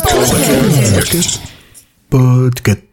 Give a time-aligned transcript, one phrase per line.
[0.00, 1.40] Podcast.
[2.10, 2.89] Podcast.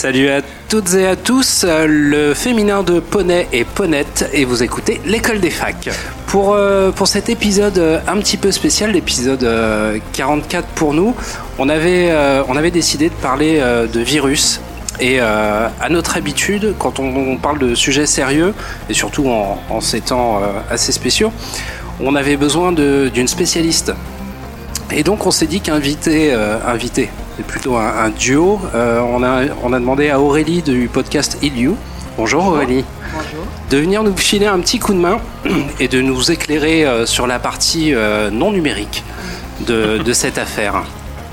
[0.00, 4.62] Salut à toutes et à tous, euh, le féminin de poney et ponette et vous
[4.62, 5.90] écoutez l'école des facs.
[6.28, 11.16] Pour, euh, pour cet épisode euh, un petit peu spécial, l'épisode euh, 44 pour nous,
[11.58, 12.14] on avait,
[12.48, 14.60] on avait décidé de parler de virus.
[15.00, 18.54] Et à notre habitude, quand on, parle de sujets sérieux,
[18.88, 21.32] et surtout en, ces temps assez spéciaux,
[21.98, 23.92] on avait besoin d'une spécialiste.
[24.92, 27.10] Et donc on s'est dit qu'inviter, inviter,
[27.42, 28.60] plutôt un, un duo.
[28.74, 31.76] Euh, on, a, on a demandé à Aurélie du podcast Iliou.
[32.16, 32.84] Bonjour Aurélie.
[33.12, 33.46] Bonjour.
[33.70, 35.18] De venir nous filer un petit coup de main
[35.80, 39.04] et de nous éclairer euh, sur la partie euh, non numérique
[39.60, 40.82] de, de cette affaire.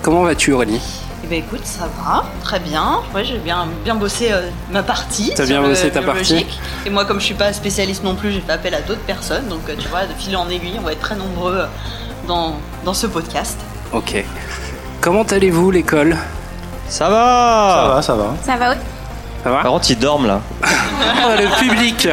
[0.02, 0.82] Comment vas-tu Aurélie?
[1.24, 3.00] Eh ben écoute, ça va, très bien.
[3.16, 4.30] Ouais, j'ai bien, bien bossé
[4.72, 5.32] ma partie.
[5.36, 6.60] T'as bien le bossé ta biologique.
[6.86, 9.48] Et moi, comme je suis pas spécialiste non plus, j'ai fait appel à d'autres personnes.
[9.48, 11.64] Donc, tu vois, de fil en aiguille, on va être très nombreux
[12.28, 13.58] dans, dans ce podcast.
[13.92, 14.24] Ok.
[15.06, 16.18] Comment allez-vous l'école?
[16.88, 18.34] Ça va ça va.
[18.44, 18.76] Ça va, oui.
[19.44, 19.58] Ça va?
[19.62, 20.42] Par contre, ils dorment là.
[20.64, 22.08] Ah, Le public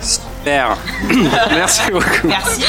[0.00, 0.76] Super
[1.54, 2.64] Merci beaucoup Merci.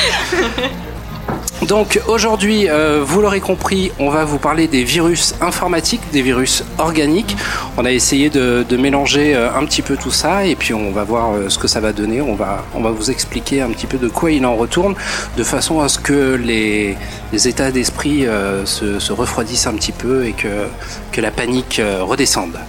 [1.62, 6.64] Donc aujourd'hui, euh, vous l'aurez compris, on va vous parler des virus informatiques, des virus
[6.78, 7.38] organiques.
[7.78, 10.92] On a essayé de, de mélanger euh, un petit peu tout ça et puis on
[10.92, 12.20] va voir euh, ce que ça va donner.
[12.20, 14.96] On va, on va vous expliquer un petit peu de quoi il en retourne,
[15.38, 16.98] de façon à ce que les,
[17.32, 20.66] les états d'esprit euh, se, se refroidissent un petit peu et que,
[21.14, 22.60] que la panique euh, redescende.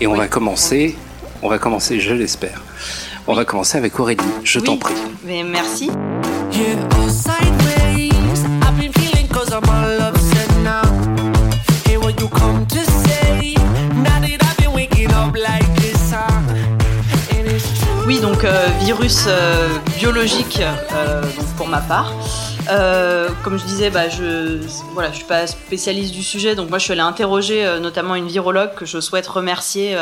[0.00, 0.18] Et on Oui.
[0.18, 0.96] va commencer,
[1.42, 2.62] on va commencer, je l'espère.
[3.26, 4.94] On va commencer avec Aurélie, je t'en prie.
[5.26, 5.90] Mais merci.
[6.52, 6.76] Yeah,
[18.20, 20.60] Oui, donc euh, virus euh, biologique
[20.92, 22.12] euh, donc pour ma part.
[23.42, 24.58] Comme je disais, bah, je
[24.92, 28.28] voilà, je suis pas spécialiste du sujet, donc moi je suis allée interroger notamment une
[28.28, 29.96] virologue que je souhaite remercier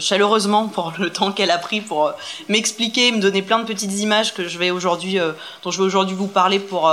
[0.00, 2.12] chaleureusement pour le temps qu'elle a pris pour
[2.48, 5.18] m'expliquer, me donner plein de petites images que je vais aujourd'hui,
[5.62, 6.90] dont je vais aujourd'hui vous parler pour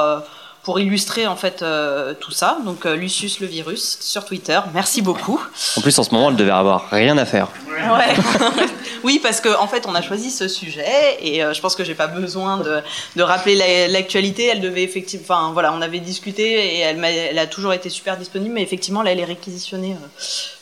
[0.63, 2.57] pour illustrer en fait euh, tout ça.
[2.65, 4.59] Donc euh, Lucius le virus sur Twitter.
[4.73, 5.41] Merci beaucoup.
[5.75, 7.47] En plus, en ce moment, elle devait avoir rien à faire.
[7.67, 8.13] Ouais.
[9.03, 11.83] oui, parce qu'en en fait, on a choisi ce sujet et euh, je pense que
[11.83, 12.81] j'ai pas besoin de,
[13.15, 14.45] de rappeler la- l'actualité.
[14.47, 16.43] Elle devait effectivement, enfin voilà, on avait discuté
[16.75, 19.95] et elle, m'a- elle a toujours été super disponible, mais effectivement, là, elle est réquisitionnée
[20.01, 20.07] euh,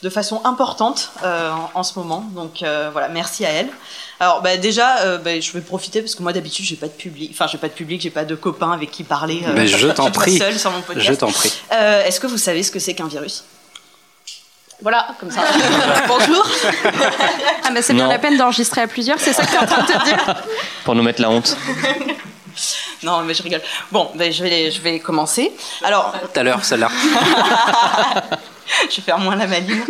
[0.02, 2.24] de façon importante euh, en, en ce moment.
[2.34, 2.62] Donc
[2.92, 3.68] voilà, merci à elle.
[4.20, 7.30] Alors bah, déjà, bah, je vais profiter parce que moi d'habitude, j'ai pas de public,
[7.32, 9.42] enfin j'ai pas de public, j'ai pas de copains avec qui parler.
[9.54, 10.36] Mais je t'en prie.
[10.38, 11.06] Seule sur mon podcast.
[11.06, 11.52] Je t'en prie.
[11.70, 13.44] Est-ce que vous savez ce que c'est qu'un virus?
[14.82, 15.42] Voilà, comme ça.
[16.08, 16.46] Bonjour.
[17.64, 18.10] Ah, bah c'est bien Non.
[18.10, 20.36] la peine d'enregistrer à plusieurs, c'est ça que tu es en train de te dire
[20.84, 21.56] Pour nous mettre la honte.
[23.02, 23.60] Non, mais je rigole.
[23.92, 25.52] Bon, ben, je, vais, je vais commencer.
[25.84, 26.88] Alors, Tout à l'heure, celle-là.
[28.90, 29.84] je vais faire moins la maline.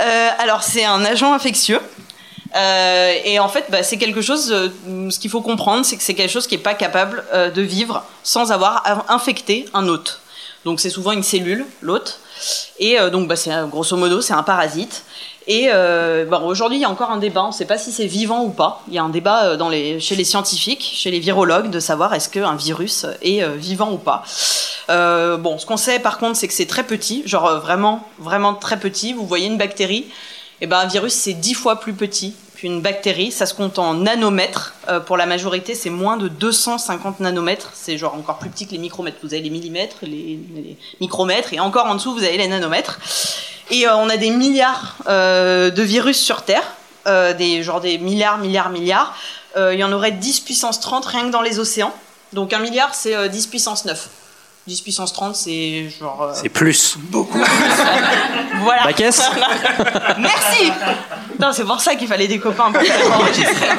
[0.00, 1.80] Euh, alors, c'est un agent infectieux.
[2.56, 4.50] Euh, et en fait, bah, c'est quelque chose.
[4.52, 7.50] euh, ce qu'il faut comprendre, c'est que c'est quelque chose qui n'est pas capable euh,
[7.50, 10.20] de vivre sans avoir a- infecté un hôte.
[10.64, 12.20] Donc, c'est souvent une cellule, l'hôte.
[12.78, 15.04] Et euh, donc, bah, euh, grosso modo, c'est un parasite.
[15.46, 17.44] Et euh, aujourd'hui, il y a encore un débat.
[17.44, 18.82] On ne sait pas si c'est vivant ou pas.
[18.88, 19.56] Il y a un débat
[19.98, 24.22] chez les scientifiques, chez les virologues, de savoir est-ce qu'un virus est vivant ou pas.
[25.38, 28.78] Bon, ce qu'on sait par contre, c'est que c'est très petit, genre vraiment, vraiment très
[28.78, 29.12] petit.
[29.12, 30.06] Vous voyez une bactérie,
[30.60, 33.32] et ben un virus c'est dix fois plus petit qu'une bactérie.
[33.32, 34.74] Ça se compte en nanomètres.
[34.88, 37.70] Euh, pour la majorité, c'est moins de 250 nanomètres.
[37.74, 39.18] C'est genre encore plus petit que les micromètres.
[39.22, 40.38] Vous avez les millimètres, les,
[41.00, 43.00] micromètres, et encore en dessous, vous avez les nanomètres.
[43.70, 46.76] Et euh, on a des milliards euh, de virus sur Terre,
[47.38, 49.16] des genre des milliards, milliards, milliards.
[49.56, 51.92] Il y en aurait 10 puissance 30 rien que dans les océans.
[52.32, 54.08] Donc un milliard, c'est euh, 10 puissance 9.
[54.66, 56.22] 10 puissance 30, c'est genre.
[56.22, 56.96] euh, C'est plus.
[58.62, 58.84] voilà.
[58.84, 59.22] La caisse
[60.18, 60.70] Merci
[61.40, 62.80] Non, c'est pour ça qu'il fallait des copains pour
[63.14, 63.68] enregistrer.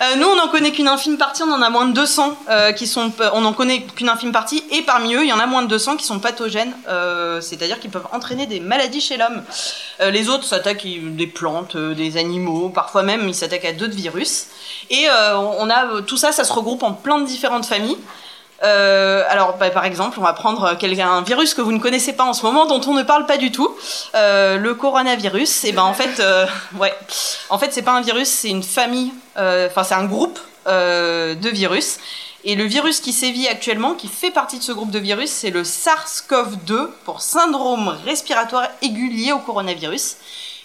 [0.00, 2.70] Euh, nous, on n'en connaît qu'une infime partie, on en a moins de 200 euh,
[2.70, 5.46] qui sont, on n'en connaît qu'une infime partie, et parmi eux, il y en a
[5.46, 9.42] moins de 200 qui sont pathogènes, euh, c'est-à-dire qu'ils peuvent entraîner des maladies chez l'homme.
[10.00, 13.72] Euh, les autres s'attaquent à des plantes, euh, des animaux, parfois même ils s'attaquent à
[13.72, 14.46] d'autres virus.
[14.90, 17.98] Et euh, on a tout ça, ça se regroupe en plein de différentes familles.
[18.64, 22.12] Euh, alors, bah, par exemple, on va prendre quelqu'un, un virus que vous ne connaissez
[22.12, 23.70] pas en ce moment, dont on ne parle pas du tout,
[24.14, 25.64] euh, le coronavirus.
[25.64, 26.46] Et ben en fait, euh,
[26.78, 26.94] ouais,
[27.50, 31.34] en fait, c'est pas un virus, c'est une famille, euh, enfin c'est un groupe euh,
[31.34, 31.98] de virus.
[32.44, 35.50] Et le virus qui sévit actuellement, qui fait partie de ce groupe de virus, c'est
[35.50, 40.16] le SARS-CoV-2 pour syndrome respiratoire aigu lié au coronavirus.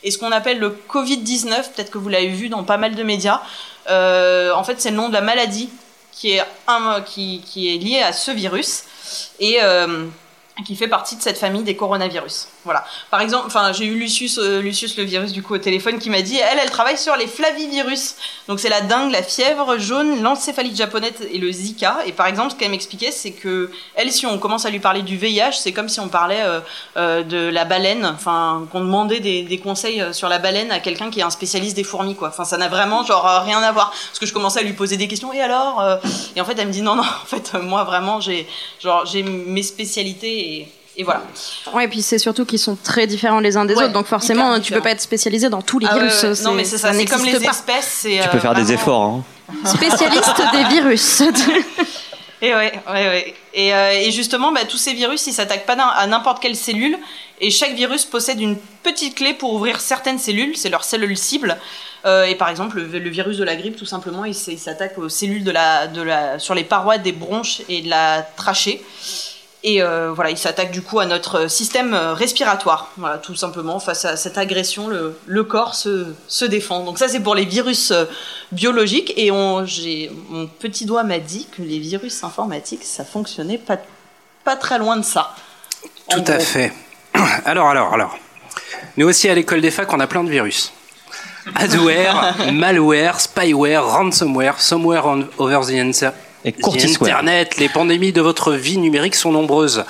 [0.04, 3.04] Et ce qu'on appelle le Covid-19, peut-être que vous l'avez vu dans pas mal de
[3.04, 3.42] médias,
[3.90, 5.70] euh, en fait c'est le nom de la maladie
[6.14, 7.00] qui est, un,
[7.58, 8.84] liée à ce virus
[9.40, 10.08] et euh,
[10.66, 12.48] qui fait partie de cette famille des coronavirus.
[12.66, 12.86] Voilà.
[13.12, 16.10] Par exemple, enfin, j'ai eu Lucius, euh, Lucius le virus du coup au téléphone qui
[16.10, 18.16] m'a dit, elle, elle travaille sur les flavivirus.
[18.48, 21.98] Donc c'est la dengue, la fièvre jaune, l'encéphalite japonaise et le Zika.
[22.06, 25.02] Et par exemple, ce qu'elle m'expliquait, c'est que elle, si on commence à lui parler
[25.02, 26.62] du VIH, c'est comme si on parlait euh,
[26.96, 31.20] euh, de la baleine, enfin, qu'on demandait des, conseils sur la baleine à quelqu'un qui
[31.20, 32.30] est un spécialiste des fourmis, quoi.
[32.30, 33.92] Enfin, ça n'a vraiment genre rien à voir.
[33.92, 35.32] Parce que je commençais à lui poser des questions.
[35.34, 36.00] Et alors
[36.36, 37.04] Et en fait, elle me dit non, non.
[37.04, 38.48] En fait, moi vraiment, j'ai
[38.82, 41.24] genre j'ai mes spécialités et, et voilà.
[41.74, 44.06] Ouais, et puis c'est surtout qu'ils sont très différents les uns des Ouais, autres, donc
[44.06, 46.42] forcément, tu peux pas être spécialisé dans tous les Ah virus.
[46.44, 46.94] non, mais c'est ça.
[46.94, 47.52] C'est comme les pas.
[47.52, 48.02] espèces.
[48.04, 49.04] Tu euh, peux faire des vraiment- efforts.
[49.04, 49.24] Hein.
[49.66, 51.22] Spécialiste des virus.
[52.42, 53.34] Et ouais, ouais, ouais.
[53.54, 56.98] Et, euh, et justement, bah, tous ces virus, ils s'attaquent pas à n'importe quelle cellule.
[57.40, 60.56] Et chaque virus possède une petite clé pour ouvrir certaines cellules.
[60.58, 61.58] C'est leur cellule cible.
[62.06, 65.08] Euh, et par exemple, le, le virus de la grippe, tout simplement, il, s'attaque aux
[65.08, 68.84] cellules de la, de la, sur les parois des bronches et de la trachée.
[69.66, 72.92] Et euh, voilà, il s'attaque du coup à notre système euh, respiratoire.
[72.98, 76.84] Voilà, tout simplement, face à cette agression, le, le corps se, se défend.
[76.84, 78.04] Donc ça, c'est pour les virus euh,
[78.52, 79.14] biologiques.
[79.16, 79.66] Et on,
[80.30, 83.78] mon petit doigt m'a dit que les virus informatiques, ça fonctionnait pas,
[84.44, 85.34] pas très loin de ça.
[86.10, 86.74] Tout à fait.
[87.46, 88.18] Alors, alors, alors.
[88.98, 90.74] Nous aussi, à l'école des facs, on a plein de virus.
[91.56, 96.14] Adware, malware, spyware, ransomware, somewhere on, over the,
[96.46, 96.54] Et.
[96.64, 97.58] Internet.
[97.58, 99.86] Les pandémies de votre vie numérique sont nombreuses.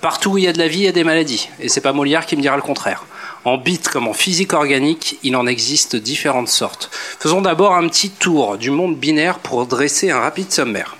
[0.00, 1.48] Partout où il y a de la vie, il y a des maladies.
[1.60, 3.04] Et c'est pas Molière qui me dira le contraire.
[3.44, 6.90] En bits comme en physique organique, il en existe différentes sortes.
[7.20, 10.96] Faisons d'abord un petit tour du monde binaire pour dresser un rapide sommaire.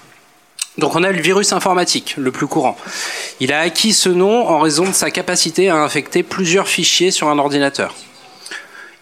[0.78, 2.76] Donc on a le virus informatique, le plus courant.
[3.40, 7.28] Il a acquis ce nom en raison de sa capacité à infecter plusieurs fichiers sur
[7.28, 7.94] un ordinateur.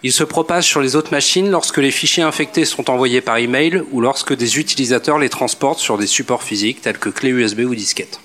[0.07, 3.83] Il se propage sur les autres machines lorsque les fichiers infectés sont envoyés par email
[3.91, 7.75] ou lorsque des utilisateurs les transportent sur des supports physiques tels que clés USB ou
[7.75, 8.21] disquettes.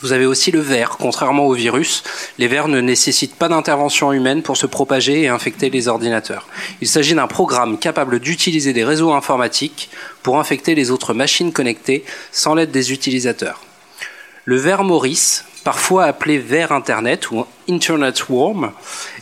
[0.00, 0.96] Vous avez aussi le ver.
[0.98, 2.02] Contrairement au virus,
[2.38, 6.48] les vers ne nécessitent pas d'intervention humaine pour se propager et infecter les ordinateurs.
[6.80, 9.90] Il s'agit d'un programme capable d'utiliser des réseaux informatiques
[10.24, 13.62] pour infecter les autres machines connectées sans l'aide des utilisateurs.
[14.44, 18.70] Le ver Maurice, parfois appelé ver Internet ou Internet Worm,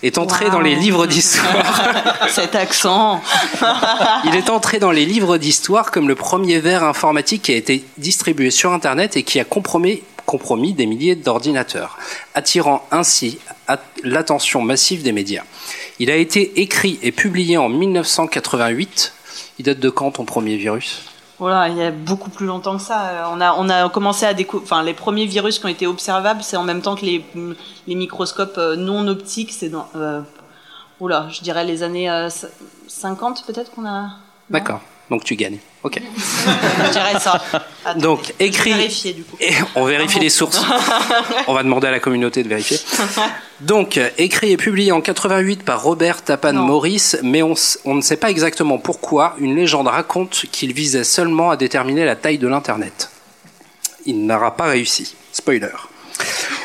[0.02, 0.50] est entré Wow.
[0.52, 1.82] dans les livres d'histoire.
[2.28, 3.22] Cet accent.
[4.24, 7.84] Il est entré dans les livres d'histoire comme le premier ver informatique qui a été
[7.98, 11.96] distribué sur Internet et qui a compromis, compromis des milliers d'ordinateurs,
[12.34, 13.38] attirant ainsi
[13.68, 15.44] at- l'attention massive des médias.
[16.00, 19.12] Il a été écrit et publié en 1988.
[19.58, 21.02] Il date de quand ton premier virus?
[21.42, 23.08] Voilà, il y a beaucoup plus longtemps que ça.
[23.08, 24.62] Euh, On a, commencé à découvrir.
[24.64, 27.24] Enfin, les premiers virus qui ont été observables, c'est en même temps que les,
[27.88, 29.50] microscopes euh, non optiques.
[29.50, 29.88] C'est dans.
[29.96, 30.20] Euh,
[31.00, 32.28] je dirais les années euh,
[32.86, 34.10] 50 peut-être qu'on a.
[34.50, 34.82] D'accord.
[35.10, 35.58] Donc tu gagnes.
[35.84, 36.00] Ok.
[36.92, 37.40] Ça.
[37.84, 38.72] Attends, Donc écrit.
[38.72, 39.36] vérifier du coup.
[39.40, 40.62] Et on vérifie les sources.
[41.48, 42.78] on va demander à la communauté de vérifier.
[43.60, 46.62] Donc, écrit et publié en 88 par Robert Tapan Non.
[46.62, 49.34] Morris, mais on, on ne sait pas exactement pourquoi.
[49.38, 53.10] Une légende raconte qu'il visait seulement à déterminer la taille de l'Internet.
[54.06, 55.16] Il n'aura pas réussi.
[55.32, 55.68] Spoiler.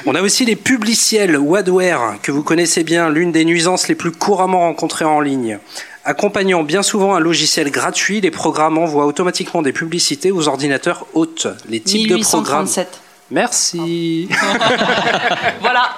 [0.05, 3.95] On a aussi les publiciels ou adware, que vous connaissez bien, l'une des nuisances les
[3.95, 5.59] plus couramment rencontrées en ligne.
[6.07, 11.47] Accompagnant bien souvent un logiciel gratuit, les programmes envoient automatiquement des publicités aux ordinateurs hôtes.
[11.67, 12.63] Les types de programmes.
[12.63, 13.01] 1837.
[13.29, 14.29] Merci.
[15.59, 15.97] Voilà.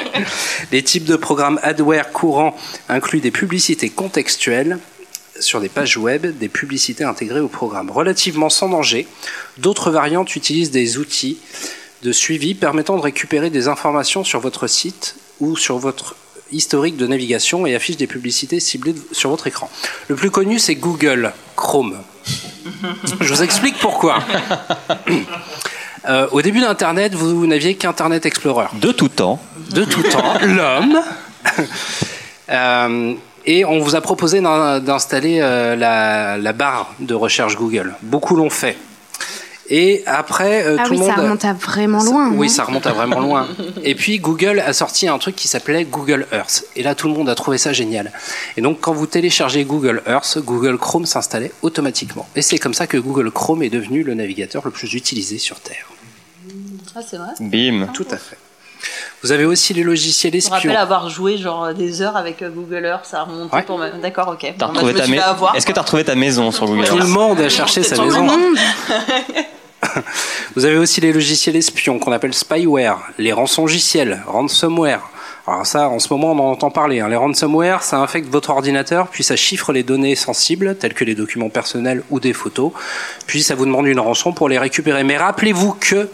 [0.70, 2.54] Les types de programmes adware courants
[2.90, 4.78] incluent des publicités contextuelles
[5.40, 7.90] sur des pages web, des publicités intégrées au programme.
[7.90, 9.08] Relativement sans danger,
[9.56, 11.38] d'autres variantes utilisent des outils
[12.02, 16.16] de suivi permettant de récupérer des informations sur votre site ou sur votre
[16.52, 19.70] historique de navigation et affichent des publicités ciblées sur votre écran.
[20.08, 21.98] Le plus connu, c'est Google Chrome.
[23.20, 24.18] Je vous explique pourquoi.
[26.08, 29.40] Euh, au début d'Internet, vous n'aviez qu'Internet Explorer De tout temps.
[29.72, 31.00] de tout temps, l'homme.
[32.50, 33.14] Euh,
[33.44, 37.94] Et on vous a proposé d'in- d'installer euh, la, la barre de recherche Google.
[38.02, 38.76] Beaucoup l'ont fait.
[39.70, 41.14] Et après, euh, Ah tout oui, le monde.
[41.14, 42.30] ça remonte à vraiment loin.
[42.32, 43.46] Oui, non ça remonte à vraiment loin.
[43.84, 46.64] Et puis Google a sorti un truc qui s'appelait Google Earth.
[46.74, 48.10] Et là, tout le monde a trouvé ça génial.
[48.56, 52.26] Et donc, quand vous téléchargez Google Earth, Google Chrome s'installait automatiquement.
[52.34, 55.60] Et c'est comme ça que Google Chrome est devenu le navigateur le plus utilisé sur
[55.60, 55.86] Terre.
[56.96, 57.28] Ah, c'est vrai.
[57.40, 57.88] Bim.
[57.92, 58.38] Tout à fait.
[59.22, 60.80] Vous avez aussi les logiciels Je me rappelle espions.
[60.80, 63.62] avoir joué genre des heures avec euh, Google Earth, ça a remonté Ouais.
[63.64, 63.90] pour me...
[64.00, 64.54] D'accord, ok.
[64.56, 65.52] Bon, bah, maison.
[65.54, 67.96] Est-ce que t'as retrouvé ta maison sur Google Tout le Earth monde a cherché sa
[67.96, 68.22] Tout le maison.
[68.24, 68.56] monde.
[70.56, 75.08] Vous avez aussi les logiciels espions qu'on appelle spyware, les rançongiciels, ransomware.
[75.46, 77.00] Alors ça, en ce moment, on en entend parler.
[77.00, 77.08] hein.
[77.08, 81.14] Les ransomware, ça infecte votre ordinateur, puis ça chiffre les données sensibles, telles que les
[81.14, 82.72] documents personnels ou des photos,
[83.26, 85.04] puis ça vous demande une rançon pour les récupérer.
[85.04, 86.08] Mais rappelez-vous que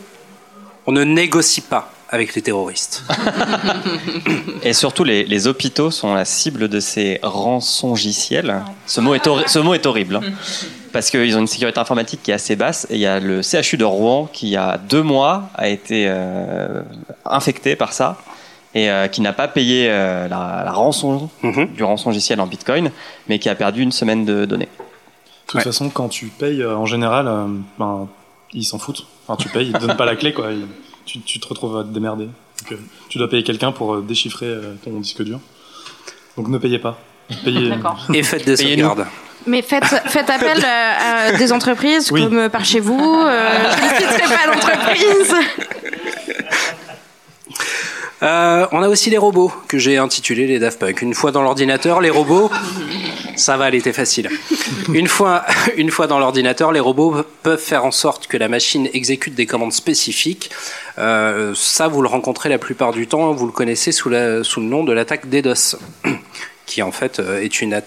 [0.86, 3.02] on ne négocie pas avec les terroristes.
[4.62, 8.62] Et surtout, les, les hôpitaux sont la cible de ces rançongiciels.
[8.86, 10.16] Ce, mot est ce mot est horrible.
[10.16, 10.20] hein.
[10.94, 12.86] Parce qu'ils ont une sécurité informatique qui est assez basse.
[12.88, 15.68] Et il y a le CHU de Rouen qui, il y a deux mois, a
[15.68, 16.82] été euh,
[17.26, 18.16] infecté par ça.
[18.76, 21.66] Et euh, qui n'a pas payé euh, la, la rançon Mhm.
[21.74, 22.90] du rançongiciel en bitcoin,
[23.28, 24.68] mais qui a perdu une semaine de données.
[24.68, 25.62] De toute Ouais.
[25.62, 27.46] façon, quand tu payes, euh, en général, euh,
[27.78, 28.08] ben,
[28.52, 29.06] ils s'en foutent.
[29.28, 30.50] Enfin, tu payes, ils te donnent pas la clé, quoi.
[30.52, 30.66] Ils-
[31.04, 32.24] tu, tu te retrouves à te démerder.
[32.24, 32.76] Donc, euh,
[33.08, 35.38] tu dois payer quelqu'un pour déchiffrer euh, ton disque dur.
[36.36, 36.98] Donc ne payez pas.
[37.44, 37.68] Payez.
[37.70, 38.06] D'accord.
[38.14, 39.06] Et faites des sauvegardes.
[39.46, 42.24] Mais faites, faites appel euh, à des entreprises Oui.
[42.24, 43.22] comme euh, par chez vous.
[43.26, 45.34] Euh, je ne citerai pas d'entreprise.
[48.22, 51.02] Euh, on a aussi les robots que j'ai intitulés les Daft Punk.
[51.02, 52.50] Une fois dans l'ordinateur, les robots,
[53.36, 54.30] ça va, elle était facile.
[54.94, 55.44] Une fois,
[55.76, 59.44] une fois dans l'ordinateur, les robots peuvent faire en sorte que la machine exécute des
[59.44, 60.50] commandes spécifiques.
[60.96, 63.32] Euh, ça, vous le rencontrez la plupart du temps.
[63.32, 65.76] Vous le connaissez sous, la, sous le nom de l'attaque DDoS,
[66.66, 67.78] qui en fait est une,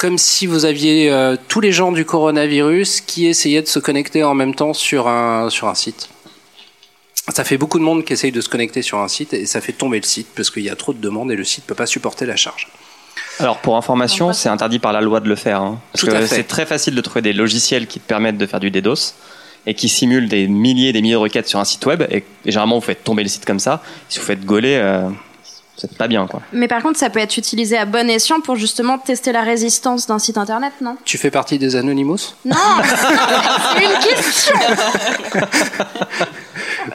[0.00, 4.24] comme si vous aviez euh, tous les gens du coronavirus qui essayaient de se connecter
[4.24, 6.08] en même temps sur un, sur un site.
[7.28, 9.60] Ça fait beaucoup de monde qui essaye de se connecter sur un site et ça
[9.60, 11.74] fait tomber le site parce qu'il y a trop de demandes et le site peut
[11.74, 12.68] pas supporter la charge.
[13.40, 15.60] Alors pour information, c'est interdit par la loi de le faire.
[15.60, 15.78] hein.
[15.92, 18.46] parce Tout à que c'est très facile de trouver des logiciels qui te permettent de
[18.46, 19.12] faire du DDoS
[19.66, 22.02] et qui simulent des milliers et des milliers de requêtes sur un site web.
[22.10, 23.82] Et, et généralement, vous faites tomber le site comme ça.
[24.08, 25.10] Si vous faites gauler, euh,
[25.80, 26.40] c'est pas bien, quoi.
[26.52, 30.06] Mais par contre, ça peut être utilisé à bon escient pour justement tester la résistance
[30.06, 30.96] d'un site internet, non?
[31.04, 32.34] Tu fais partie des Anonymous?
[32.44, 32.56] Non
[33.76, 34.54] C'est une question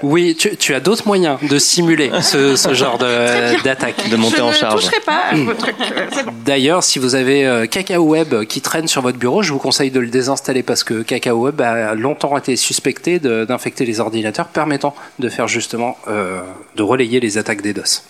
[0.03, 4.09] Oui, tu, tu as d'autres moyens de simuler ce, ce genre de- d'attaque.
[4.09, 4.81] De monter Je en ne charge.
[4.81, 5.75] toucherai pas à vos trucs.
[5.79, 6.33] euh, bon.
[6.45, 9.91] D'ailleurs, si vous avez euh, Kakao Web qui traîne sur votre bureau, je vous conseille
[9.91, 14.47] de le désinstaller parce que Kakao Web a longtemps été suspecté de- d'infecter les ordinateurs
[14.47, 16.41] permettant de faire justement euh,
[16.75, 18.01] de relayer les attaques DDoS.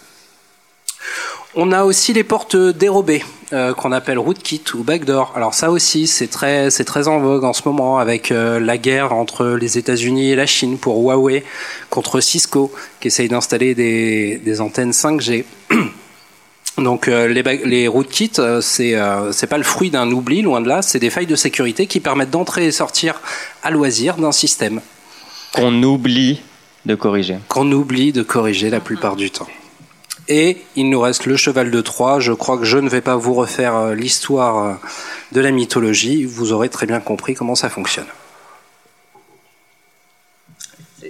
[1.55, 5.31] On a aussi les portes dérobées euh, qu'on appelle rootkit ou backdoor.
[5.35, 8.77] Alors ça aussi, c'est très c'est très en vogue en ce moment avec euh, la
[8.77, 11.45] guerre entre les États-Unis et la Chine pour Huawei
[11.89, 15.45] contre Cisco qui essaye d'installer des, des antennes 5G.
[16.77, 20.67] Donc euh, les, rootkits, euh, c'est euh, c'est pas le fruit d'un oubli, loin de
[20.67, 23.21] là, c'est des failles de sécurité qui permettent d'entrer et sortir
[23.63, 24.81] à loisir d'un système
[25.53, 26.41] Qu'on oublie
[26.85, 27.37] de corriger.
[27.47, 29.47] qu'on oublie de corriger la plupart du temps.
[30.27, 32.19] Et il nous reste le cheval de Troie.
[32.19, 34.73] Je crois que je ne vais pas vous refaire euh, l'histoire euh,
[35.31, 36.25] de la mythologie.
[36.25, 38.07] Vous aurez très bien compris comment ça fonctionne.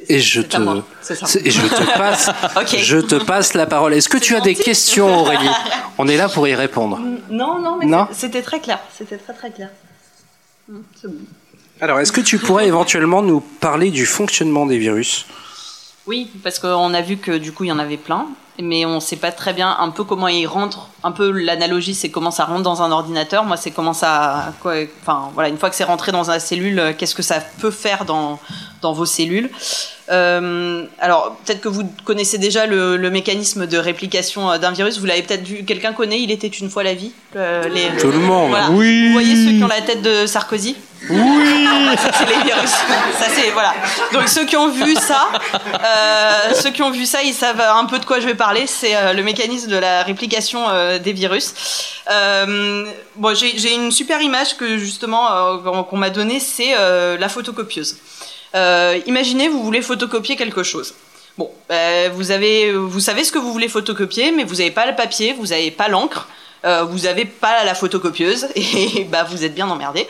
[0.09, 0.57] Et je te,
[1.43, 1.61] et je
[1.97, 2.77] passe, Ok.
[2.77, 3.93] je te passe la parole.
[3.93, 5.49] Est-ce que tu as des questions, Aurélie
[5.97, 6.99] On est là pour y répondre.
[7.29, 8.79] Non, non, mais c'était très clair.
[8.95, 9.69] C'était très très clair.
[10.69, 11.13] Hum, bon.
[11.81, 15.25] Alors, est-ce que tu pourrais éventuellement nous parler du fonctionnement des virus?
[16.07, 18.27] Oui, parce qu'on a vu que du coup il y en avait plein,
[18.61, 20.87] mais on sait pas très bien un peu comment ils rentrent.
[21.03, 23.43] Un peu l'analogie, c'est comment ça rentre dans un ordinateur.
[23.43, 24.53] Moi, c'est comment ça.
[24.61, 27.41] Quoi, enfin, voilà, une fois que c'est rentré dans la cellule, euh, qu'est-ce que ça
[27.59, 28.39] peut faire dans,
[28.81, 29.49] dans vos cellules
[30.11, 34.99] Euh, Alors, peut-être que vous connaissez déjà le, le mécanisme de réplication euh, d'un virus.
[34.99, 35.63] Vous l'avez peut-être vu.
[35.65, 37.11] Quelqu'un connaît Il était une fois la vie.
[37.35, 38.49] Euh, les- Tout le monde.
[38.49, 38.69] Voilà.
[38.71, 39.07] Oui.
[39.07, 40.75] Vous voyez ceux qui ont la tête de Sarkozy?
[41.09, 41.67] Oui.
[41.97, 42.69] ça c'est les virus.
[42.69, 43.73] Ça c'est voilà.
[44.13, 47.85] Donc ceux qui ont vu ça, euh, ceux qui ont vu ça, ils savent un
[47.85, 48.67] peu de quoi je vais parler.
[48.67, 51.53] C'est euh, le mécanisme de la réplication euh, des virus.
[53.15, 56.75] Bon, j'ai une super image que justement qu'on m'a donnée, c'est
[57.17, 57.97] la photocopieuse.
[59.05, 60.93] Imaginez, vous voulez photocopier quelque chose.
[61.37, 64.85] Bon, euh, vous avez, vous savez ce que vous voulez photocopier, mais vous n'avez pas
[64.85, 66.29] le papier, vous n'avez pas l'encre.
[66.65, 70.07] Euh, vous avez pas la photocopieuse et bah vous êtes bien emmerdé.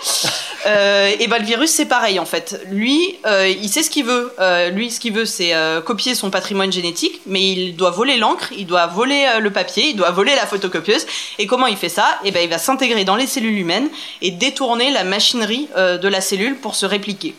[0.65, 2.61] Euh, et bah le virus c'est pareil en fait.
[2.69, 4.33] Lui, euh, il sait ce qu'il veut.
[4.71, 5.53] Lui, ce qu'il veut, c'est
[5.85, 9.95] copier son patrimoine génétique, mais il doit voler l'encre, il doit voler le papier, il
[9.95, 11.05] doit voler la photocopieuse.
[11.39, 12.07] Et comment il fait ça?
[12.23, 13.89] Et ben il va s'intégrer dans les cellules humaines
[14.21, 17.35] et détourner la machinerie de la cellule pour se répliquer.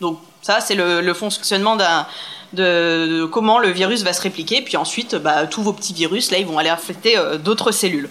[0.00, 2.06] Donc ça, c'est le fonctionnement d'un
[2.54, 4.62] de, comment le virus va se répliquer.
[4.62, 8.08] Puis ensuite, bah, tous vos petits virus, là, ils vont aller infecter euh, d'autres cellules.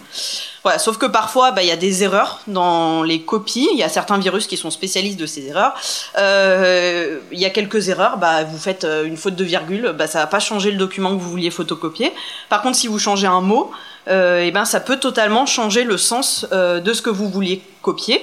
[0.63, 3.67] Voilà, sauf que parfois, bah, il y a des erreurs dans les copies.
[3.73, 5.73] Il y a certains virus qui sont spécialistes de ces erreurs.
[6.17, 8.17] Euh, Il y a quelques erreurs.
[8.17, 11.09] Bah, vous faites euh, une faute de virgule, bah, ça va pas changer le document
[11.09, 12.13] que vous vouliez photocopier.
[12.47, 13.71] Par contre, si vous changez un mot,
[14.07, 18.21] euh, eh ben, ça peut totalement changer le sens de ce que vous vouliez copier.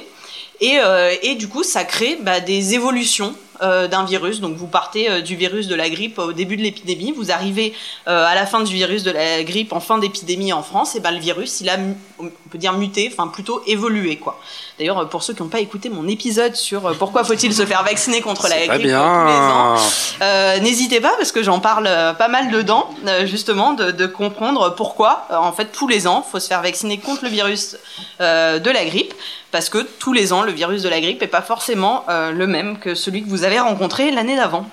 [0.63, 0.79] Et,
[1.23, 4.41] et du coup, ça crée bah, des évolutions d'un virus.
[4.41, 7.75] Donc, vous partez euh, du virus de la grippe au début de l'épidémie, vous arrivez
[8.09, 11.01] euh, à la fin du virus de la grippe en fin d'épidémie en France, et
[11.01, 11.77] ben le virus, il a,
[12.19, 14.41] on peut dire muté, enfin plutôt évolué, quoi.
[14.79, 17.67] D'ailleurs, euh, pour ceux qui n'ont pas écouté mon épisode sur euh, pourquoi faut-il se
[17.67, 19.77] faire vacciner contre la grippe euh, tous les ans,
[20.23, 24.07] euh, N'hésitez pas parce que j'en parle euh, pas mal dedans, euh, justement, de, de
[24.07, 27.77] comprendre pourquoi, euh, en fait, tous les ans, faut se faire vacciner contre le virus
[28.21, 29.13] euh, de la grippe,
[29.51, 32.47] parce que tous les ans, le virus de la grippe n'est pas forcément euh, le
[32.47, 34.67] même que celui que vous avez rencontré l'année d'avant.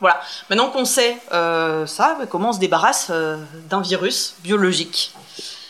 [0.00, 0.20] Voilà.
[0.48, 3.36] Maintenant qu'on sait euh, ça, bah, comment on se débarrasse euh,
[3.68, 5.12] d'un virus biologique?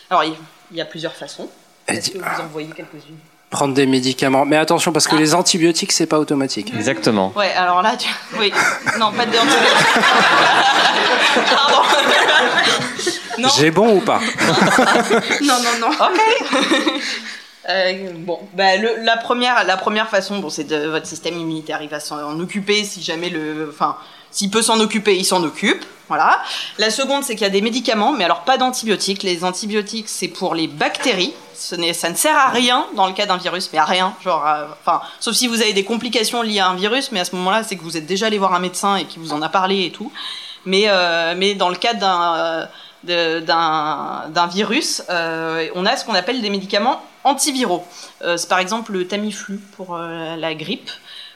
[0.09, 0.35] Alors, il
[0.77, 1.49] y a plusieurs façons.
[1.87, 3.17] Est-ce que vous en voyez quelques-unes?
[3.49, 4.45] Prendre des médicaments.
[4.45, 5.19] Mais attention, parce que Ah.
[5.19, 6.71] les antibiotiques, c'est pas automatique.
[6.73, 7.33] Exactement.
[7.35, 8.07] Ouais, alors là, tu...
[8.39, 8.53] oui.
[8.97, 9.57] Non, pas de déontologie.
[11.53, 11.81] Pardon.
[13.39, 13.49] non.
[13.57, 14.21] J'ai bon ou pas?
[15.41, 15.89] Non, non, non.
[15.89, 17.01] Ok.
[17.69, 21.81] Euh, bon, bah, le- la première, la première façon, bon, c'est de votre système immunitaire,
[21.81, 23.97] il va s'en occuper si jamais le, enfin,
[24.31, 26.41] s'il peut s'en occuper, il s'en occupe, voilà.
[26.79, 29.23] La seconde, c'est qu'il y a des médicaments, mais alors pas d'antibiotiques.
[29.23, 31.33] Les antibiotiques, c'est pour les bactéries.
[31.53, 34.43] Ce ça ne sert à rien dans le cas d'un virus, mais à rien, genre,
[34.47, 37.35] euh, enfin, sauf si vous avez des complications liées à un virus, mais à ce
[37.35, 39.49] moment-là, c'est que vous êtes déjà allé voir un médecin et qui vous en a
[39.49, 40.11] parlé et tout.
[40.65, 42.65] Mais, euh, mais dans le cas d'un euh,
[43.03, 47.85] d'un virus, euh, on a ce qu'on appelle des médicaments antiviraux.
[48.23, 50.89] Euh, c'est par exemple le Tamiflu pour euh, la grippe.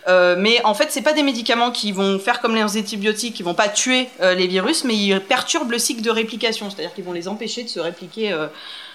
[0.08, 3.56] Mais en fait, c'est pas des médicaments qui vont faire comme les antibiotiques, qui vont
[3.56, 7.28] pas tuer les virus, mais ils perturbent le cycle de réplication, c'est-à-dire qu'ils vont les
[7.28, 8.32] empêcher de se répliquer.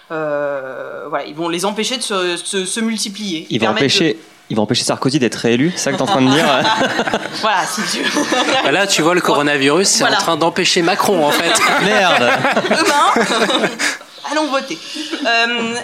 [0.08, 3.46] voilà, ils vont les empêcher de se, se- se multiplier.
[3.50, 4.18] Il va permettent de- empêcher,
[4.50, 5.72] il va empêcher Sarkozy d'être réélu.
[5.76, 6.44] C'est ça que t'es en train de dire
[7.40, 8.22] Voilà, si tu veux.
[8.64, 10.16] Bah Là, tu vois, le coronavirus, c'est Voilà.
[10.18, 11.52] en train d'empêcher Macron, en fait.
[11.84, 12.30] Merde.
[12.68, 13.68] demain,
[14.32, 14.76] allons voter.
[15.26, 15.74] Euh,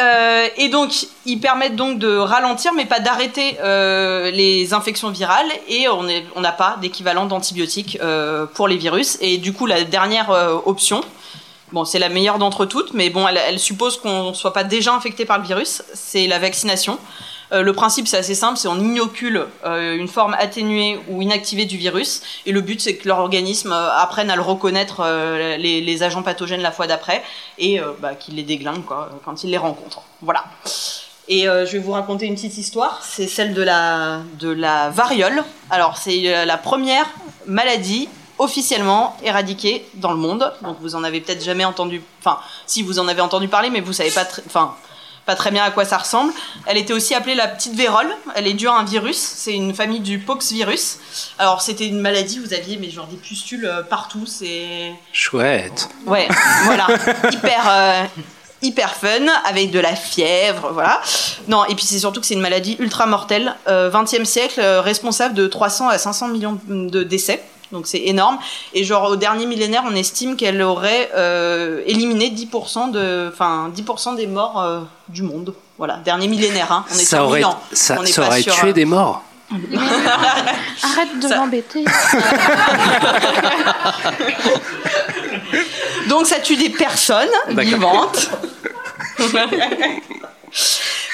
[0.00, 0.90] euh, et donc,
[1.26, 5.50] ils permettent donc de ralentir, mais pas d'arrêter euh, les infections virales.
[5.68, 9.18] Et on n'a pas d'équivalent d'antibiotiques euh, pour les virus.
[9.20, 11.02] Et du coup, la dernière euh, option,
[11.72, 14.64] bon, c'est la meilleure d'entre toutes, mais bon, elle, elle suppose qu'on ne soit pas
[14.64, 15.82] déjà infecté par le virus.
[15.94, 16.98] C'est la vaccination.
[17.52, 21.66] Euh, le principe, c'est assez simple, c'est on inocule euh, une forme atténuée ou inactivée
[21.66, 25.04] du virus, et le but, c'est que leur organisme euh, apprenne à le reconnaître
[25.58, 27.22] les, agents pathogènes la fois d'après,
[27.58, 28.82] et bah, qu'il les déglingue
[29.24, 30.02] quand il les rencontre.
[30.22, 30.44] Voilà.
[31.28, 35.44] Et je vais vous raconter une petite histoire, c'est celle de la, de la variole.
[35.70, 37.06] Alors, c'est la première
[37.46, 40.52] maladie officiellement éradiquée dans le monde.
[40.62, 43.80] Donc, vous en avez peut-être jamais entendu, enfin, si vous en avez entendu parler, mais
[43.80, 44.74] vous savez pas, très- enfin,
[45.26, 46.32] pas très bien à quoi ça ressemble.
[46.66, 48.08] Elle était aussi appelée la petite vérole.
[48.34, 49.18] Elle est due à un virus.
[49.18, 50.98] C'est une famille du poxvirus.
[51.38, 54.26] Alors, c'était une maladie, vous aviez mais genre des pustules euh, partout.
[54.26, 55.88] C'est Chouette.
[56.06, 56.28] Ouais,
[56.64, 56.86] voilà.
[57.32, 58.04] hyper, euh,
[58.62, 61.00] hyper fun, avec de la fièvre, voilà.
[61.48, 63.54] Non, et puis c'est surtout que c'est une maladie ultra mortelle.
[63.68, 67.42] Euh, 20e siècle, euh, responsable de 300 à 500 millions de décès.
[67.72, 68.38] Donc c'est énorme.
[68.74, 74.14] Et genre au dernier millénaire, on estime qu'elle aurait euh, éliminé 10% de, enfin 10%
[74.16, 75.54] des morts euh, du monde.
[75.78, 76.70] Voilà, dernier millénaire.
[76.70, 76.84] Hein.
[76.90, 77.58] On est Ça sur aurait, 1000 ans.
[77.72, 79.22] ça, On n'est ça pas aurait sur, tué euh, des morts.
[80.82, 81.84] Arrête de Ça- m'embêter.
[86.08, 88.30] Donc ça tue des personnes vivantes.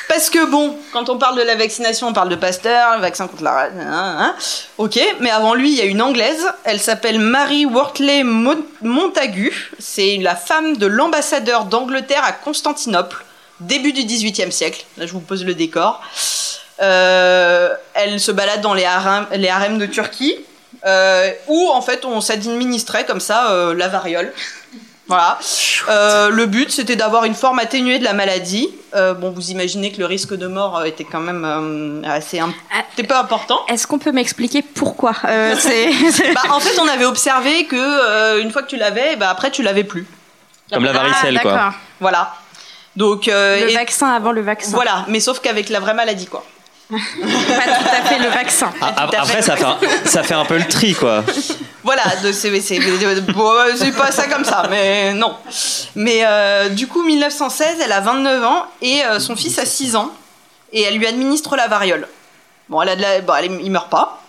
[0.09, 3.29] Parce que bon, quand on parle de la vaccination, on parle de Pasteur, le vaccin
[3.29, 3.65] contre la...
[3.65, 4.35] hein, hein.
[4.79, 6.47] Ok, mais avant lui, il y a une Anglaise.
[6.65, 9.71] Elle s'appelle Mary Wortley Mon- Montagu.
[9.79, 13.25] C'est la femme de l'ambassadeur d'Angleterre à Constantinople,
[13.61, 14.85] début du XVIIIe siècle.
[14.97, 16.01] Là, je vous pose le décor.
[16.81, 20.37] Euh, elle se balade dans les harems, les harems de Turquie,
[20.87, 24.33] euh, où en fait on s'administrait comme ça euh, la variole.
[25.09, 25.39] Voilà.
[25.89, 28.69] Euh, le but, c'était d'avoir une forme atténuée de la maladie.
[28.95, 32.39] Euh, bon, vous imaginez que le risque de mort euh, était quand même euh, assez
[32.41, 33.59] un Ah, peu important.
[33.69, 35.55] Est-ce qu'on peut m'expliquer pourquoi Euh,
[36.35, 39.51] Bah, en fait, on avait observé que euh, une fois que tu l'avais, bah, après
[39.51, 40.07] tu l'avais plus.
[40.73, 41.53] Comme la Ah, varicelle, quoi.
[41.53, 41.73] d'accord.
[42.01, 42.35] Voilà.
[42.97, 44.73] Donc euh, Le et- vaccin avant le vaccin.
[44.73, 46.45] voilà, mais sauf qu'avec la vraie maladie quoi.
[46.91, 48.71] Pas tout à fait le vaccin.
[48.81, 51.23] Ah, Après, ça fait, un, ça fait un peu le tri, quoi.
[51.85, 52.79] Voilà, de- c'est c'est-
[53.33, 55.35] bon, c'est pas ça comme ça, mais non.
[55.95, 59.97] Mais euh, du coup, 1916, elle a 29 ans et euh, son fils a 6
[59.97, 60.11] ans
[60.73, 62.07] et elle lui administre la variole.
[62.69, 64.21] Bon, elle a de la, bon, elle, il meurt pas.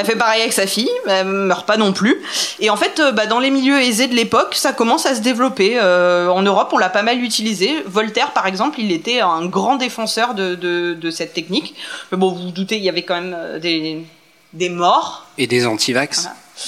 [0.00, 2.22] Elle fait pareil avec sa fille, elle meurt pas non plus.
[2.60, 5.20] Et en fait, euh, bah, dans les milieux aisés de l'époque, ça commence à se
[5.22, 5.76] développer.
[5.76, 7.82] Euh, en Europe, on l'a pas mal utilisé.
[7.84, 11.74] Voltaire, par exemple, il était un grand défenseur de, de, de cette technique.
[12.12, 14.04] Mais bon, vous vous doutez, il y avait quand même euh, des,
[14.52, 15.26] des morts.
[15.36, 16.28] Et des antivax.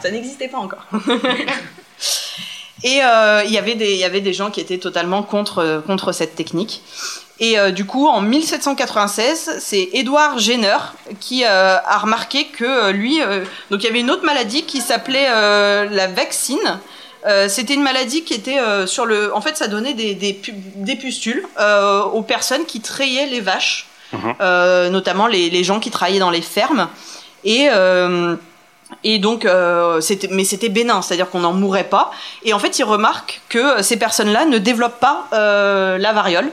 [0.00, 0.86] ça n'existait pas encore.
[2.82, 5.82] Et euh, il y avait des- il y avait des gens qui étaient totalement contre,
[5.86, 6.82] contre cette technique.
[7.40, 10.76] Et euh, du coup, en 1796, c'est Édouard Jenner
[11.20, 14.62] qui euh, a remarqué que euh, lui, euh, donc il y avait une autre maladie
[14.64, 16.80] qui s'appelait la vaccine.
[17.48, 19.34] C'était une maladie qui était sur le.
[19.34, 21.42] En fait, ça donnait des, des, pu- des pustules
[22.12, 23.86] aux personnes qui trayaient les vaches,
[24.42, 26.86] euh, notamment les, les gens qui travaillaient dans les fermes.
[27.44, 27.68] Et
[29.02, 32.10] et donc, euh, c'était, mais c'était bénin, c'est-à-dire qu'on n'en mourait pas.
[32.44, 36.50] Et en fait, il remarque que ces personnes-là ne développent pas euh, la variole.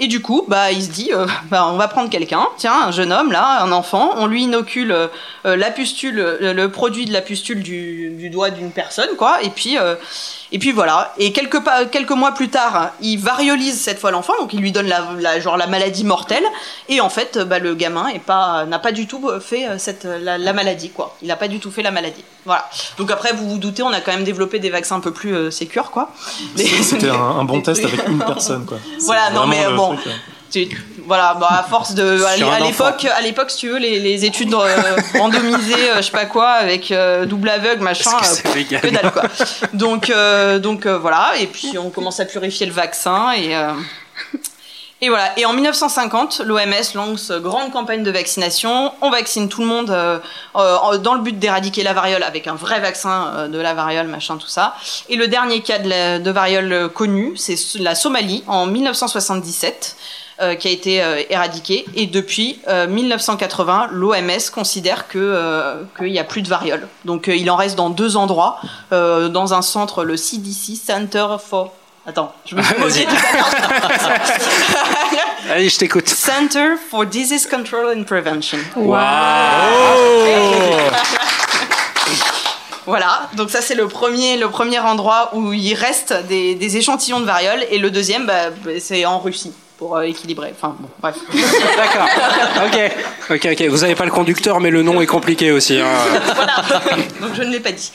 [0.00, 2.90] Et du coup, bah, il se dit, euh, bah, on va prendre quelqu'un, tiens, un
[2.92, 5.08] jeune homme là, un enfant, on lui inocule euh,
[5.44, 9.42] la pustule, euh, le produit de la pustule du, du doigt d'une personne, quoi.
[9.42, 9.76] Et puis,
[10.52, 11.12] et puis voilà.
[11.18, 14.72] Et quelques pas, quelques mois plus tard, il variolise cette fois l'enfant, donc il lui
[14.72, 16.44] donne la, la- genre la maladie mortelle.
[16.88, 20.04] Et en fait, bah, le gamin est pas, n'a pas du tout fait euh, cette,
[20.04, 21.16] la, la maladie, quoi.
[21.22, 22.24] Il n'a pas du tout fait la maladie.
[22.44, 22.68] Voilà.
[22.96, 25.34] Donc après, vous vous doutez, on a quand même développé des vaccins un peu plus
[25.34, 26.10] euh, sécures, quoi.
[26.56, 28.78] C'était un, un bon test avec une personne, quoi.
[29.00, 29.96] Voilà, non, mais bon.
[29.96, 30.12] truc.
[30.50, 30.68] Tu-
[31.06, 34.52] voilà, bah, à force de, à, l'époque, à l'époque, si tu veux, les, les études
[34.54, 38.10] euh, randomisées, euh, je sais pas quoi, avec euh, double aveugle, machin,
[38.42, 38.48] que
[38.80, 39.22] que dalle quoi.
[39.74, 40.12] Donc,
[40.60, 43.54] donc voilà, et puis on commence à purifier le vaccin et.
[45.00, 45.38] et voilà.
[45.38, 48.92] Et en 1950, l'OMS lance grande campagne de vaccination.
[49.00, 50.18] On vaccine tout le monde euh,
[50.56, 54.08] euh, dans le but d'éradiquer la variole avec un vrai vaccin euh, de la variole,
[54.08, 54.74] machin, tout ça.
[55.08, 59.96] Et le dernier cas de, la- de variole connu, c'est la Somalie en 1977.
[60.40, 61.84] Euh, qui a été euh, éradiqué.
[61.94, 66.86] Et depuis euh, 1980 l'OMS considère que euh, qu'il y a plus de variole.
[67.04, 68.60] Donc euh, il en reste dans deux endroits
[68.92, 71.72] euh, dans un centre le CDC Center for
[72.06, 73.06] attends je me suis posé.
[75.50, 76.08] Allez, je t'écoute.
[76.08, 78.58] Center for Disease Control and Prevention.
[82.86, 87.20] Voilà, donc ça c'est le premier, le premier endroit où il reste des, des échantillons
[87.20, 87.66] de variole.
[87.70, 88.44] Et le deuxième bah,
[88.80, 90.52] c'est en Russie pour euh, équilibrer.
[90.54, 91.16] Enfin bon, bref.
[91.76, 92.08] D'accord.
[92.66, 92.92] Ok.
[93.30, 93.68] Ok, ok.
[93.68, 95.78] Vous avez pas le conducteur, mais le nom est compliqué aussi.
[95.80, 95.86] hein.
[96.34, 97.90] voilà, donc je ne l'ai pas dit.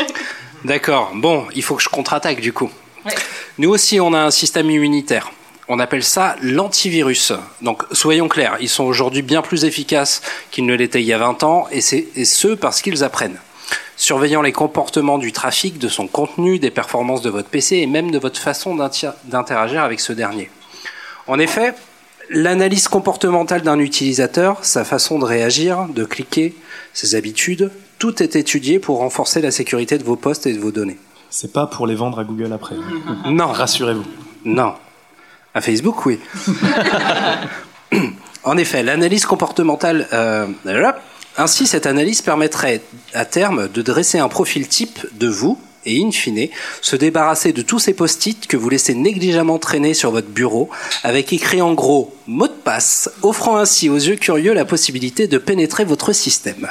[0.64, 1.12] D'accord.
[1.14, 2.70] Bon, il faut que je contre-attaque du coup.
[3.06, 3.14] Ouais.
[3.58, 5.30] Nous aussi, on a un système immunitaire.
[5.68, 7.32] On appelle ça l'antivirus.
[7.62, 11.18] Donc, soyons clairs, ils sont aujourd'hui bien plus efficaces qu'ils ne l'étaient il y a
[11.18, 11.78] 20 ans, et,
[12.16, 13.38] et ce parce qu'ils apprennent.
[13.96, 18.10] Surveillant les comportements du trafic, de son contenu, des performances de votre PC et même
[18.10, 20.50] de votre façon d'interagir avec ce dernier.
[21.30, 21.74] En effet,
[22.28, 26.56] l'analyse comportementale d'un utilisateur, sa façon de réagir, de cliquer,
[26.92, 30.72] ses habitudes, tout est étudié pour renforcer la sécurité de vos postes et de vos
[30.72, 30.98] données.
[31.30, 32.74] C'est pas pour les vendre à Google après.
[33.26, 34.02] Non, Rassurez-vous.
[34.44, 34.74] non.
[35.54, 36.18] À Facebook, oui.
[38.42, 40.08] en effet, l'analyse comportementale.
[40.12, 40.48] euh,
[41.36, 42.82] ainsi, cette analyse permettrait
[43.14, 46.48] à terme de dresser un profil type de vous et, in fine,
[46.80, 50.70] se débarrasser de tous ces post-it que vous laissez négligemment traîner sur votre bureau,
[51.02, 55.38] avec écrit en gros mot de passe, offrant ainsi aux yeux curieux la possibilité de
[55.38, 56.68] pénétrer votre système.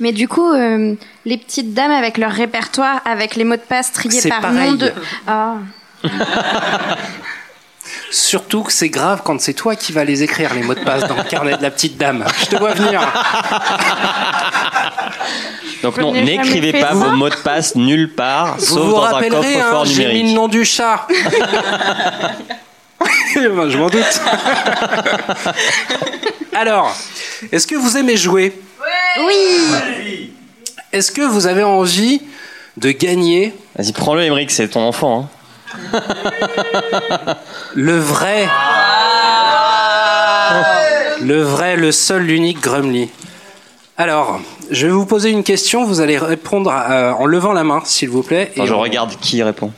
[0.00, 0.94] Mais du coup, euh,
[1.26, 4.70] les petites dames avec leur répertoire, avec les mots de passe triés par pareil.
[4.70, 4.92] nom de.
[5.26, 5.58] Ah.
[8.10, 11.06] Surtout que c'est grave quand c'est toi qui vas les écrire, les mots de passe,
[11.06, 12.24] dans le carnet de la petite dame.
[12.40, 13.00] Je te vois venir.
[15.82, 19.10] Donc non, n'écrivez pas vos mots de passe nulle part, Vous sauf vous dans un
[19.12, 20.34] rappellerez, hein, coffre-fort j'ai mis le numérique.
[20.36, 21.06] nom du chat.
[23.34, 24.20] Ben, je m'en doute.
[26.52, 26.94] Alors,
[27.50, 28.60] est-ce que vous aimez jouer?
[29.24, 30.30] Oui
[30.92, 32.20] Est-ce que vous avez envie
[32.76, 33.54] de gagner?
[33.78, 35.30] Vas-y, prends-le, Émeric, c'est ton enfant.
[35.72, 35.80] hein.
[37.74, 38.48] le vrai,
[41.22, 43.08] le vrai, le seul, l'unique Grumly
[44.00, 47.82] Alors, je vais vous poser une question, vous allez répondre euh, en levant la main,
[47.84, 48.48] s'il vous plaît.
[48.54, 49.74] Attends, et je on- regarde qui répond.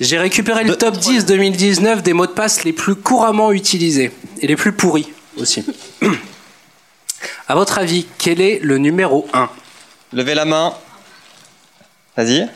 [0.00, 4.46] J'ai récupéré le top 10 2019 des mots de passe les plus couramment utilisés et
[4.46, 5.64] les plus pourris aussi.
[7.48, 9.48] À votre avis, quel est le numéro 1
[10.12, 10.72] Levez la main.
[12.16, 12.48] Vas-y.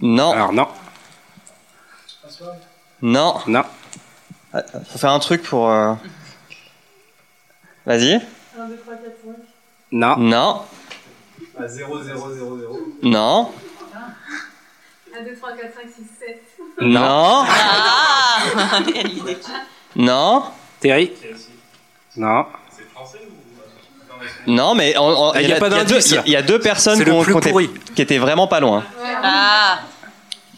[0.00, 0.66] Non, Alors non,
[3.02, 3.34] non.
[3.46, 3.64] non.
[4.54, 5.68] Ah, Faut faire un truc pour.
[5.70, 5.92] euh,
[7.86, 8.20] Vas-y.
[9.92, 10.16] Non.
[10.18, 10.62] Non.
[11.58, 12.78] À 0, 0, 0, 0.
[13.02, 13.50] Non.
[15.18, 16.42] 1, 2, 3, 4, 5, 6, 7.
[16.80, 17.44] Non.
[17.48, 18.80] Ah.
[19.94, 20.44] Non.
[20.80, 21.12] Terry
[22.16, 22.44] Non.
[24.46, 26.10] Non, mais on- on- Ah, il y a a- pas il y a deux- d'indice,
[26.10, 27.24] il y a- y a deux personnes C'est qui ont-
[27.94, 28.84] qui étaient vraiment pas loin.
[29.22, 29.78] Ah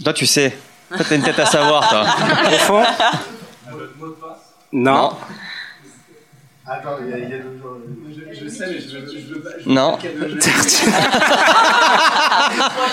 [0.02, 0.56] Toi, tu sais.
[0.88, 2.04] Toi, t'as une tête à savoir, toi.
[2.46, 2.84] Au fond
[4.72, 5.12] Non.
[6.70, 7.78] Attends, il y a, il y a deux jours.
[8.10, 9.50] Je, je sais, mais je, je, je veux pas.
[9.64, 9.96] Je Non.
[9.96, 10.08] 3,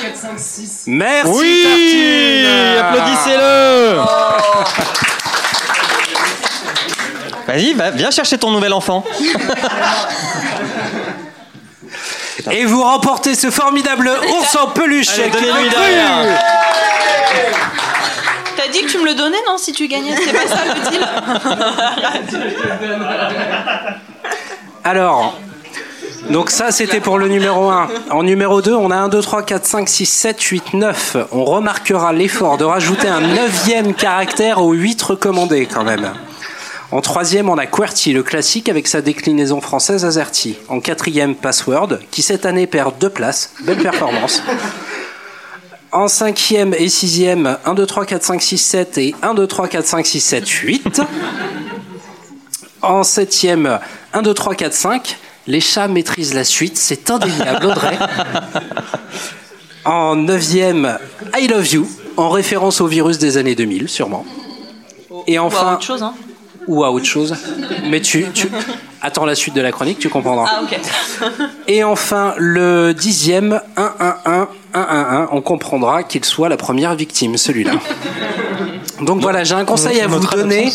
[0.02, 0.84] 4, 5, 6.
[0.88, 2.48] Merci Oui Tartine
[2.80, 4.00] Applaudissez-le
[7.48, 9.04] Vas-y, va, viens chercher ton nouvel enfant.
[12.52, 16.40] Et vous remportez ce formidable ours en peluche Allez, qui donnez-lui derrière.
[18.65, 20.89] T'as dit que tu me le donnais, non Si tu gagnais, c'était pas ça le
[20.89, 21.01] deal
[24.84, 25.39] Alors,
[26.30, 27.89] donc ça c'était pour le numéro 1.
[28.10, 31.17] En numéro 2, on a 1, 2, 3, 4, 5, 6, 7, 8, 9.
[31.32, 36.12] On remarquera l'effort de rajouter un neuvième caractère aux 8 recommandés quand même.
[36.91, 40.58] En troisième, on a QWERTY, le classique avec sa déclinaison française AZERTY.
[40.69, 43.51] En quatrième, Password, qui cette année perd deux places.
[43.63, 44.41] Belle performance.
[45.96, 49.70] En cinquième et sixième, 1, 2, 3, 4, 5, 6, 7 et 1, 2, 3,
[49.70, 51.02] 4, 5, 6, 7, 8.
[52.82, 53.80] En septième,
[54.12, 55.18] 1, 2, 3, 4, 5.
[55.48, 57.98] Les chats maîtrisent la suite, c'est indéniable, Audrey.
[59.86, 61.00] En neuvième,
[61.40, 64.26] I Love You, en référence au virus des années 2000, sûrement.
[65.28, 66.14] Et Ou à enfin, autre chose, hein
[66.68, 67.36] ou à autre chose.
[67.90, 68.50] Mais tu, tu
[69.02, 70.48] attends la suite de la chronique, tu comprendras.
[70.50, 70.80] Ah, ok.
[71.68, 76.58] Et enfin, le dixième, 1, 1, 1, 1, 1, 1, on comprendra qu'il soit la
[76.58, 77.72] première victime, celui-là.
[79.02, 80.72] Donc voilà, j'ai un conseil à vous donner.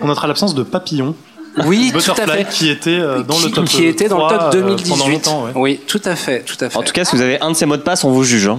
[0.00, 1.14] On notera l'absence de Papillon,
[1.64, 2.48] Oui, tout à fait.
[2.48, 4.90] qui était euh, dans qui, le top qui était dans le 3, top euh, 2018.
[4.90, 5.50] pendant longtemps, ouais.
[5.56, 6.76] Oui, tout à fait, tout à fait.
[6.76, 8.48] En tout cas, si vous avez un de ces mots de passe, on vous juge.
[8.48, 8.58] hein.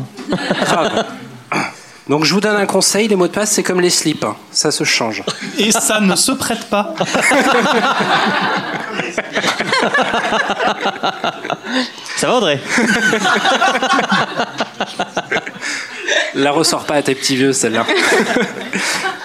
[2.09, 4.35] Donc je vous donne un conseil, les mots de passe c'est comme les slips, hein.
[4.51, 5.23] ça se change.
[5.59, 6.95] Et ça ne se prête pas.
[12.17, 12.59] Ça va, Audrey
[16.35, 17.85] La ressort pas à tes petits vieux celle-là.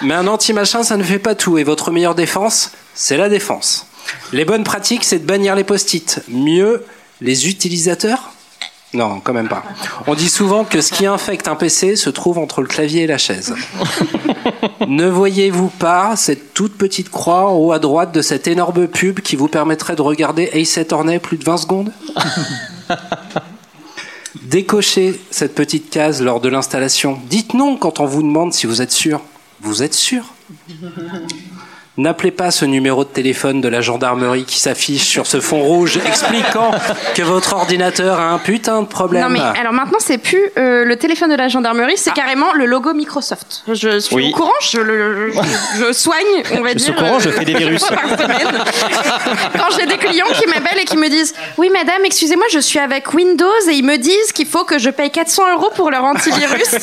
[0.03, 3.87] Mais un anti-machin ça ne fait pas tout et votre meilleure défense c'est la défense.
[4.33, 6.21] Les bonnes pratiques c'est de bannir les post-it.
[6.29, 6.85] Mieux
[7.21, 8.34] les utilisateurs?
[8.95, 9.65] Non, quand même pas.
[10.07, 13.07] On dit souvent que ce qui infecte un PC se trouve entre le clavier et
[13.07, 13.55] la chaise.
[14.89, 19.21] ne voyez-vous pas cette toute petite croix en haut à droite de cette énorme pub
[19.21, 21.93] qui vous permettrait de regarder Ace Attorney plus de 20 secondes?
[24.43, 27.19] Décochez cette petite case lors de l'installation.
[27.29, 29.21] Dites non quand on vous demande si vous êtes sûr.
[29.61, 30.35] Vous êtes sûr
[31.97, 35.97] N'appelez pas ce numéro de téléphone de la gendarmerie qui s'affiche sur ce fond rouge
[36.05, 36.73] expliquant
[37.15, 39.23] que votre ordinateur a un putain de problème.
[39.23, 42.67] Non mais alors maintenant c'est plus euh, le téléphone de la gendarmerie, c'est carrément le
[42.67, 43.63] logo Microsoft.
[43.73, 44.33] Je suis Oui.
[44.35, 46.19] au courant, je, le, je, je soigne,
[46.59, 46.95] on va Je suis dire.
[47.01, 47.85] au courant, euh, je fais des virus.
[47.85, 48.03] par.
[49.57, 52.81] Quand j'ai des clients qui m'appellent et qui me disent oui madame, excusez-moi, je suis
[52.81, 56.03] avec Windows et ils me disent qu'il faut que je paye 400 euros pour leur
[56.03, 56.75] antivirus.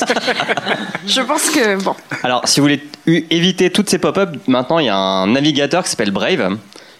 [1.05, 1.95] je pense que bon.
[2.23, 2.81] Alors, si vous voulez
[3.29, 6.57] éviter toutes ces pop-up, maintenant il y a un navigateur qui s'appelle Brave,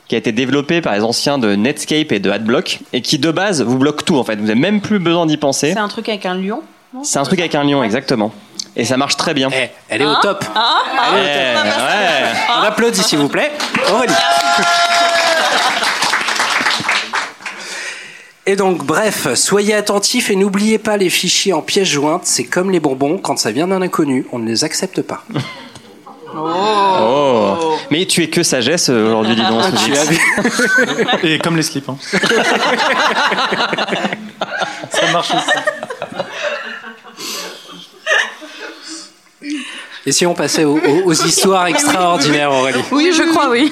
[0.07, 3.31] qui a été développé par les anciens de Netscape et de AdBlock, et qui de
[3.31, 4.35] base vous bloque tout en fait.
[4.35, 5.73] Vous n'avez même plus besoin d'y penser.
[5.73, 6.61] C'est un truc avec un lion
[7.03, 8.33] C'est un truc avec un lion, exactement.
[8.75, 9.49] Et ça marche très bien.
[9.53, 10.45] Eh, elle est au top.
[10.55, 12.39] Ah, ah, Eh, ah, bah, ouais.
[12.59, 13.51] On applaudit s'il vous plaît.
[13.91, 14.13] Aurélie.
[18.47, 22.23] Et donc, bref, soyez attentifs et n'oubliez pas les fichiers en pièces jointes.
[22.25, 25.23] C'est comme les bonbons, quand ça vient d'un inconnu, on ne les accepte pas.
[26.33, 27.77] Oh.
[27.89, 29.63] Mais tu es que sagesse euh, aujourd'hui, dis donc.
[29.85, 30.17] Tu as vu
[31.23, 31.89] Et comme les slips.
[31.89, 31.97] hein.
[34.91, 35.51] ça marche aussi.
[40.05, 42.83] Et si on passait aux, aux- aux histoires extraordinaires, Aurélie?
[42.91, 43.71] Oui, je crois, oui.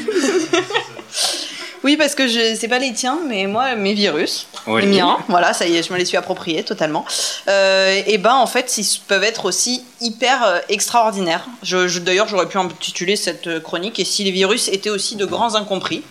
[1.84, 4.82] Oui, parce que je c'est pas les tiens, mais moi, mes virus, Oui.
[4.82, 7.06] les miens, voilà, ça y est, je me les suis appropriés totalement.
[7.48, 11.46] Euh, et ben, en fait, ils peuvent être aussi hyper euh, extraordinaires.
[11.64, 15.16] Je, je- D'ailleurs, j'aurais pu intituler cette euh, chronique Et si les virus étaient aussi
[15.16, 16.04] de grands incompris.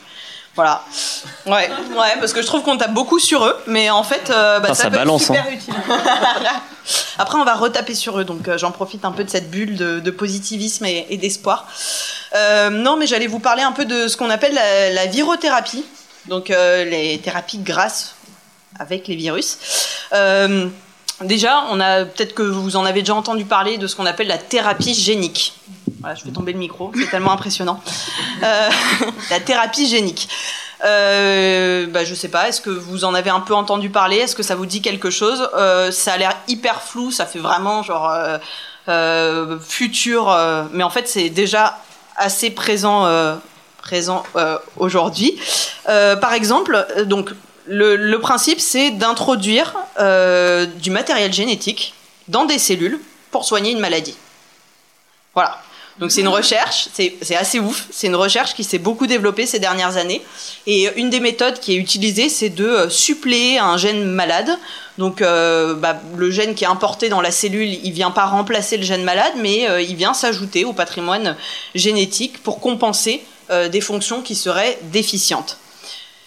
[0.55, 0.83] Voilà.
[1.47, 4.59] Ouais, ouais, parce que je trouve qu'on tape beaucoup sur eux, mais en fait, euh,
[4.59, 5.35] bah, Putain, ça, ça peut balance, hein.
[5.35, 5.75] être super utile.
[7.19, 9.77] Après, on va retaper sur eux, donc euh, j'en profite un peu de cette bulle
[9.77, 11.67] de, de positivisme et, et d'espoir.
[12.35, 15.85] Euh, non, mais j'allais vous parler un peu de ce qu'on appelle la, la virothérapie,
[16.27, 18.15] donc les thérapies grâce
[18.79, 19.59] avec les virus.
[21.23, 24.29] Déjà, on a peut-être que vous en avez déjà entendu parler de ce qu'on appelle
[24.29, 25.55] la thérapie génique.
[26.17, 27.81] Je fais tomber le micro, c'est tellement impressionnant.
[28.43, 28.71] Euh,
[29.31, 30.29] la thérapie génique.
[30.85, 34.17] Euh, bah, je sais pas, est-ce que vous en avez un peu entendu parler?
[34.17, 35.49] Est-ce que ça vous dit quelque chose?
[35.57, 38.11] Euh, Ça a l'air hyper flou, ça fait vraiment genre
[38.89, 40.37] euh, futur,
[40.73, 41.79] mais en fait c'est déjà
[42.17, 43.09] assez présent,
[43.83, 44.23] présent
[44.77, 45.39] aujourd'hui.
[45.85, 47.31] Par exemple, donc
[47.67, 49.75] le, principe c'est d'introduire
[50.79, 51.95] du matériel génétique
[52.29, 54.17] dans des cellules pour soigner une maladie.
[55.35, 55.59] Voilà.
[55.99, 59.59] Donc c'est une recherche, c'est assez ouf, c'est une recherche qui s'est beaucoup développée ces
[59.59, 60.23] dernières années.
[60.67, 64.51] Et une des méthodes qui est utilisée, c'est de euh, suppléer un gène malade.
[64.97, 68.77] Donc euh, bah, le gène qui est importé dans la cellule, il vient pas remplacer
[68.77, 71.37] le gène malade, mais euh, il vient s'ajouter au patrimoine
[71.75, 75.57] génétique pour compenser euh, des fonctions qui seraient déficientes.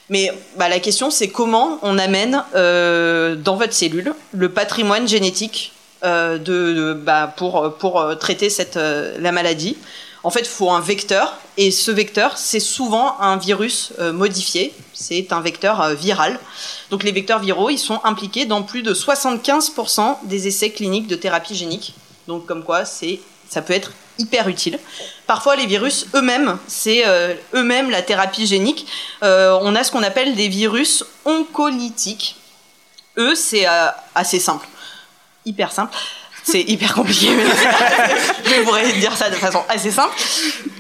[0.10, 5.71] Mais bah, la question, c'est comment on amène euh, dans votre cellule le patrimoine génétique
[5.71, 5.71] euh,
[6.04, 7.64] de, de- bah, pour,
[8.02, 9.78] euh, traiter euh, la maladie.
[10.24, 14.72] En fait, il faut un vecteur, et ce vecteur, c'est souvent un virus euh, modifié,
[14.94, 16.40] c'est un vecteur euh, viral.
[16.92, 21.16] Donc les vecteurs viraux, ils sont impliqués dans plus de 75% des essais cliniques de
[21.16, 21.96] thérapie génique.
[22.28, 24.78] Donc comme quoi, ça peut être hyper utile.
[25.26, 28.86] Parfois, les virus eux-mêmes, c'est euh, eux-mêmes la thérapie génique.
[29.24, 32.36] Euh, on a ce qu'on appelle des virus oncolytiques.
[33.18, 34.68] Eux, c'est euh, assez simple
[35.46, 35.96] hyper simple.
[36.44, 37.44] C'est hyper compliqué, mais
[38.46, 40.14] je pourrais dire ça de façon assez simple.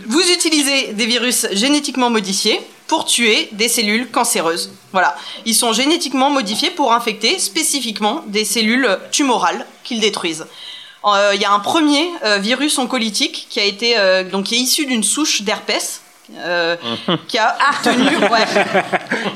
[0.08, 4.72] Vous utilisez des virus génétiquement modifiés pour tuer des cellules cancéreuses.
[4.92, 5.16] Voilà.
[5.46, 10.46] Ils sont génétiquement modifiés pour infecter spécifiquement des cellules tumorales qu'ils détruisent.
[11.06, 14.56] Euh, Il y a un premier euh, virus oncolytique qui a été euh, donc qui
[14.56, 16.02] est issu d'une souche d'herpès.
[16.38, 16.76] Euh,
[17.28, 18.46] qui a obtenu ouais,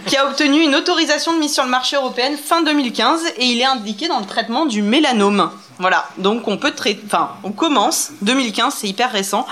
[0.05, 3.59] qui a obtenu une autorisation de mise sur le marché européenne fin 2015 et il
[3.59, 5.51] est indiqué dans le traitement du mélanome.
[5.77, 9.45] Voilà, donc on peut traiter, enfin on commence, 2015 c'est hyper récent,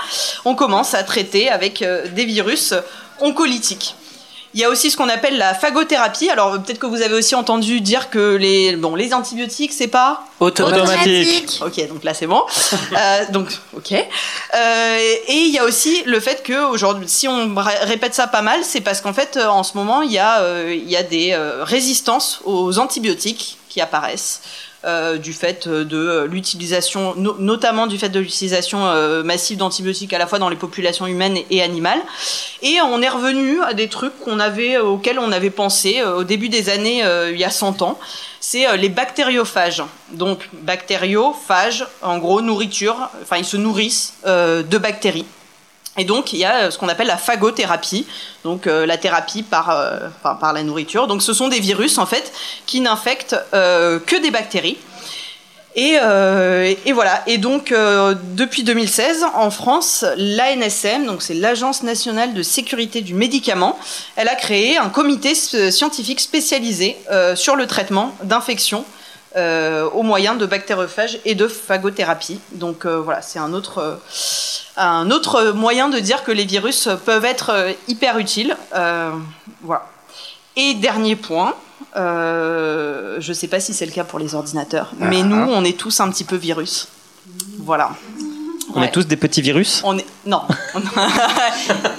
[0.44, 2.72] on commence à traiter avec euh, des virus
[3.20, 3.94] oncolytiques.
[4.54, 6.30] Il y a aussi ce qu'on appelle la phagothérapie.
[6.30, 10.24] Alors peut-être que vous avez aussi entendu dire que les, bon, les antibiotiques c'est pas
[10.38, 11.60] Automatique.
[11.66, 12.42] Ok, donc là c'est bon.
[12.96, 13.92] Euh, donc ok.
[13.92, 18.26] Euh, et il y a aussi le fait que aujourd'hui, si on ré- répète ça
[18.28, 20.88] pas mal, c'est parce qu'en fait euh, en ce moment il y a euh, il
[20.88, 24.40] y a des euh, résistances aux antibiotiques qui apparaissent.
[24.84, 30.12] Euh, du fait de euh, l'utilisation, no- notamment du fait de l'utilisation euh, massive d'antibiotiques
[30.12, 32.00] à la fois dans les populations humaines et animales.
[32.62, 36.48] Et on est revenu à des trucs qu'on avait, auxquels on avait pensé au début
[36.48, 37.98] des années, il y a 100 ans.
[38.40, 39.82] C'est les bactériophages.
[40.12, 45.26] Donc, bactériophages, en gros, nourriture, enfin, ils se nourrissent de bactéries.
[45.96, 48.06] Et donc, il y a euh, ce qu'on appelle la phagothérapie,
[48.42, 51.06] donc euh, la thérapie par, euh, par la nourriture.
[51.06, 52.32] Donc, ce sont des virus, en fait,
[52.66, 54.78] qui n'infectent que des bactéries.
[55.76, 55.98] Et,
[56.92, 57.22] voilà.
[57.26, 63.78] Et donc, depuis 2016, en France, l'ANSM, donc c'est l'Agence nationale de sécurité du médicament,
[64.16, 66.96] elle a créé un comité scientifique spécialisé
[67.34, 68.84] sur le traitement d'infections
[69.36, 72.38] euh, au moyen de bactériophages et de phagothérapie.
[72.52, 73.96] Donc euh, voilà, c'est un autre, euh,
[74.76, 78.56] un autre moyen de dire que les virus peuvent être hyper utiles.
[79.62, 79.86] Voilà.
[80.56, 81.54] Et dernier point,
[81.96, 85.76] je ne sais pas si c'est le cas pour les ordinateurs, mais nous, on est
[85.76, 86.86] tous un petit peu virus.
[87.58, 87.90] Voilà.
[88.74, 88.86] On Ouais.
[88.88, 89.80] est tous des petits virus?
[89.84, 90.42] On est non,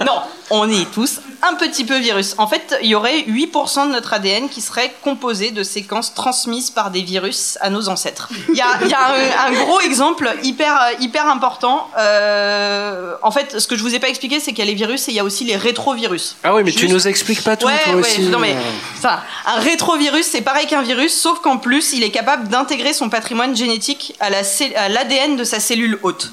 [0.05, 2.33] non, on est tous un petit peu virus.
[2.39, 6.71] En fait, il y aurait 8% de notre ADN qui serait composé de séquences transmises
[6.71, 8.29] par des virus à nos ancêtres.
[8.49, 11.87] Il y a, il y a un, un gros exemple hyper hyper important.
[11.99, 14.73] Euh, en fait, ce que je vous ai pas expliqué, c'est qu'il y a les
[14.75, 16.35] virus et il y a aussi les rétrovirus.
[16.43, 18.21] Ah oui, mais tu Juste- nous expliques pas tout, Ouais, toi ouais, aussi.
[18.23, 18.55] non mais
[18.99, 23.09] ça, un rétrovirus, c'est pareil qu'un virus, sauf qu'en plus, il est capable d'intégrer son
[23.09, 26.31] patrimoine génétique à la cell- à l'ADN de sa cellule hôte.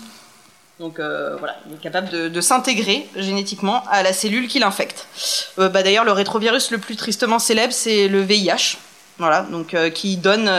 [0.83, 5.07] Donc euh, voilà, il est capable de, s'intégrer génétiquement à la cellule qui l'infecte.
[5.61, 8.79] Euh, bah, D'ailleurs, le rétrovirus le plus tristement célèbre, c'est le VIH.
[9.18, 10.51] Voilà, donc euh, qui donne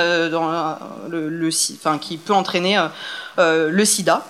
[1.99, 2.81] qui peut entraîner
[3.37, 4.25] le SIDA.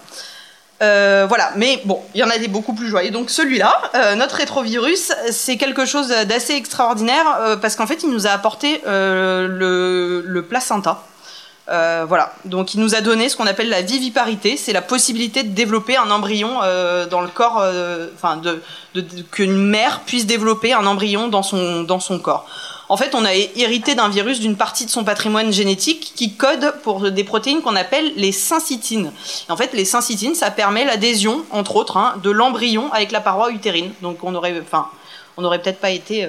[0.79, 3.11] Voilà, mais bon, il y en a des beaucoup plus joyeux.
[3.11, 8.31] Donc celui-là, notre rétrovirus, c'est quelque chose d'assez extraordinaire parce qu'en fait, il nous a
[8.31, 11.03] apporté le placenta.
[11.69, 15.43] Euh, voilà, donc il nous a donné ce qu'on appelle la viviparité, c'est la possibilité
[15.43, 18.61] de développer un embryon euh, dans le corps, euh, enfin de,
[18.95, 22.45] de- qu'une mère puisse développer un embryon dans son dans son corps.
[22.89, 26.73] En fait, on a hérité d'un virus d'une partie de son patrimoine génétique qui code
[26.83, 29.13] pour des protéines qu'on appelle les syncytines.
[29.47, 33.51] En fait, les syncytines, ça permet l'adhésion, entre autres, hein, de l'embryon avec la paroi
[33.51, 33.93] utérine.
[34.01, 34.89] Donc, on aurait, enfin,
[35.37, 36.27] on n'aurait peut-être pas été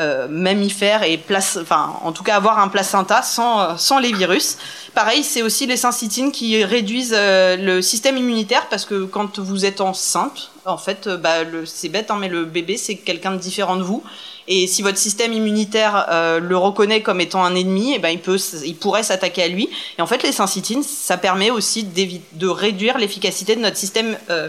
[0.00, 4.12] euh, mammifères et place, enfin, en tout cas avoir un placenta sans, euh, sans les
[4.12, 4.56] virus.
[4.94, 9.64] Pareil, c'est aussi les syncytines qui réduisent euh, le système immunitaire parce que quand vous
[9.64, 13.30] êtes enceinte, en fait, euh, bah, le- c'est bête, hein, mais le bébé c'est quelqu'un
[13.32, 14.02] de différent de vous.
[14.48, 18.18] Et si votre système immunitaire euh, le reconnaît comme étant un ennemi, eh ben il
[18.20, 19.68] peut, il pourrait s'attaquer à lui.
[19.96, 24.48] Et en fait, les syncytines, ça permet aussi de réduire l'efficacité de notre système euh,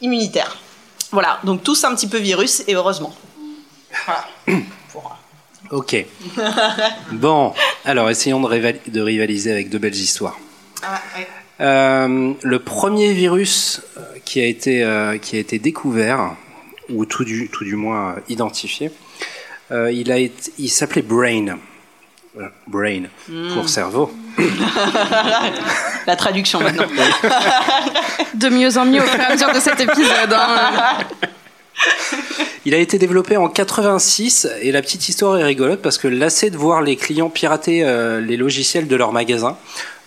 [0.00, 0.56] immunitaire.
[1.12, 3.14] Voilà, donc tous un petit peu virus et heureusement.
[4.06, 4.66] Voilà.
[5.70, 6.04] Ok.
[7.12, 7.52] Bon,
[7.84, 10.38] alors essayons de, rival- de rivaliser avec de belles histoires.
[10.82, 11.26] Ah, ouais.
[11.60, 16.32] Euh, le premier virus euh, qui a été, euh, qui a été découvert,
[16.90, 18.90] ou tout du, tout du moins euh, identifié,
[19.72, 21.58] euh, il, a été- il s'appelait Brain.
[22.34, 23.04] Voilà, Brain,
[23.54, 24.14] pour cerveau.
[26.06, 26.84] La traduction maintenant.
[28.34, 30.32] De mieux en mieux au fur et à mesure de cet épisode.
[30.32, 30.98] hein.
[32.66, 36.50] Il a été développé en 86 et la petite histoire est rigolote parce que lassé
[36.50, 39.56] de voir les clients pirater euh, les logiciels de leur magasin,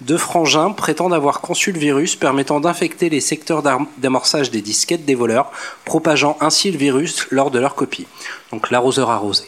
[0.02, 3.64] deux frangins prétendent avoir conçu le virus permettant d'infecter les secteurs
[3.98, 5.52] d'amorçage des disquettes des voleurs,
[5.86, 8.08] propageant ainsi le virus lors de leur copie.
[8.52, 9.46] Donc l'arroseur arrosé.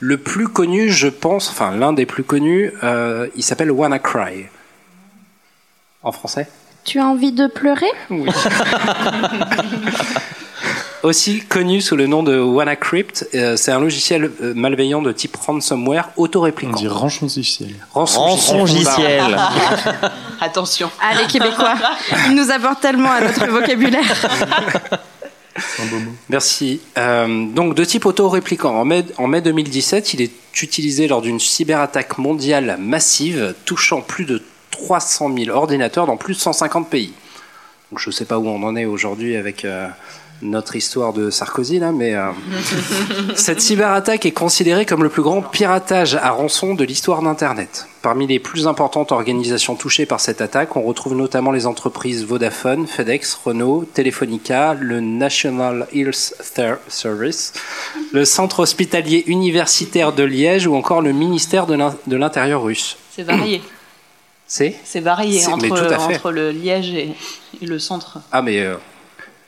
[0.00, 4.46] Le plus connu, je pense, enfin l'un des plus connus, euh, il s'appelle WannaCry.
[6.02, 6.48] En français?
[6.84, 7.90] Tu as envie de pleurer
[11.02, 15.34] Aussi connu sous le nom de WannaCrypt, euh, c'est un logiciel euh, malveillant de type
[15.34, 16.76] ransomware On autoréplicant.
[16.76, 17.74] dit rançongiciel.
[17.92, 19.36] Rançongiciel.
[20.40, 20.90] Attention.
[21.00, 21.74] Allez, Québécois,
[22.28, 24.14] il nous apporte tellement à notre vocabulaire.
[25.56, 26.12] C'est un beau mot.
[26.28, 26.80] Merci.
[26.96, 28.76] Euh, donc de type autoréplicant.
[28.76, 34.24] En mai, en mai 2017, il est utilisé lors d'une cyberattaque mondiale massive touchant plus
[34.24, 34.40] de
[34.72, 37.12] 300 000 ordinateurs dans plus de 150 pays.
[37.92, 39.86] Donc je ne sais pas où on en est aujourd'hui avec euh,
[40.42, 42.30] notre histoire de Sarkozy là, mais euh,
[43.36, 47.86] cette cyberattaque est considérée comme le plus grand piratage à rançon de l'histoire d'Internet.
[48.00, 52.86] Parmi les plus importantes organisations touchées par cette attaque, on retrouve notamment les entreprises Vodafone,
[52.86, 56.34] FedEx, Renault, Telefonica, le National Health
[56.88, 57.52] Service,
[58.12, 62.96] le Centre hospitalier universitaire de Liège ou encore le ministère de l'Intérieur russe.
[63.14, 63.62] C'est varié.
[64.52, 67.14] C'est C'est varié entre, le Liège et,
[67.62, 68.18] et le centre.
[68.32, 68.74] Ah mais euh,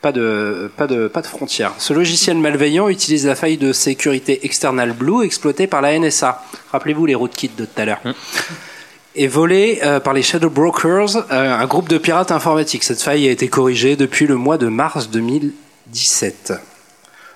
[0.01, 1.73] pas de pas de pas de frontières.
[1.77, 6.43] Ce logiciel malveillant utilise la faille de sécurité External Blue exploitée par la NSA.
[6.71, 8.01] Rappelez-vous les rootkits de tout à l'heure.
[9.13, 12.83] Et volée euh, par les Shadow Brokers, euh, un groupe de pirates informatiques.
[12.83, 16.53] Cette faille a été corrigée depuis le mois de mars 2017.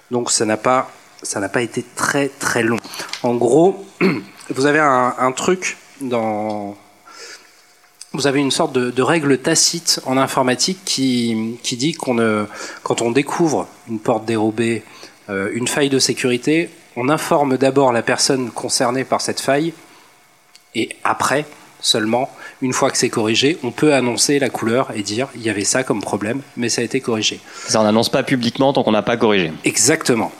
[0.09, 0.89] Donc ça n'a pas
[1.21, 2.79] ça n'a pas été très très long.
[3.21, 3.85] En gros,
[4.49, 6.75] vous avez un, un truc dans
[8.13, 12.45] vous avez une sorte de, de règle tacite en informatique qui, qui dit qu'on ne,
[12.83, 14.83] quand on découvre une porte dérobée,
[15.29, 19.73] euh, une faille de sécurité, on informe d'abord la personne concernée par cette faille
[20.75, 21.45] et après
[21.81, 22.29] seulement,
[22.61, 25.63] une fois que c'est corrigé, on peut annoncer la couleur et dire il y avait
[25.63, 27.39] ça comme problème, mais ça a été corrigé.
[27.67, 29.53] Ça, on n'annonce pas publiquement tant qu'on n'a pas corrigé.
[29.63, 30.31] Exactement.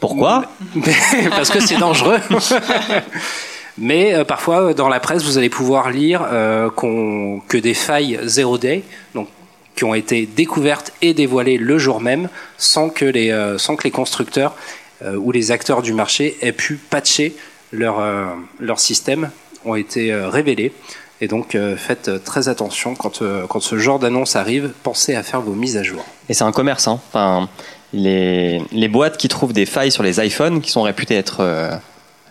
[0.00, 0.46] Pourquoi?
[1.30, 2.18] Parce que c'est dangereux.
[3.78, 8.58] Mais euh, parfois, dans la presse, vous allez pouvoir lire euh, que des failles zero
[8.58, 8.82] day,
[9.14, 9.28] donc
[9.74, 13.84] qui ont été découvertes et dévoilées le jour même, sans que les, euh, sans que
[13.84, 14.54] les constructeurs
[15.02, 17.34] euh, ou les acteurs du marché aient pu patcher
[17.72, 18.26] leur, euh,
[18.60, 19.30] leur système,
[19.64, 20.72] ont été euh, révélés.
[21.22, 25.14] Et donc, euh, faites euh, très attention quand, euh, quand ce genre d'annonce arrive, pensez
[25.14, 26.04] à faire vos mises à jour.
[26.28, 26.88] Et c'est un commerce.
[26.88, 27.00] Hein.
[27.08, 27.48] Enfin,
[27.92, 31.70] les, les boîtes qui trouvent des failles sur les iPhones, qui sont réputées être euh,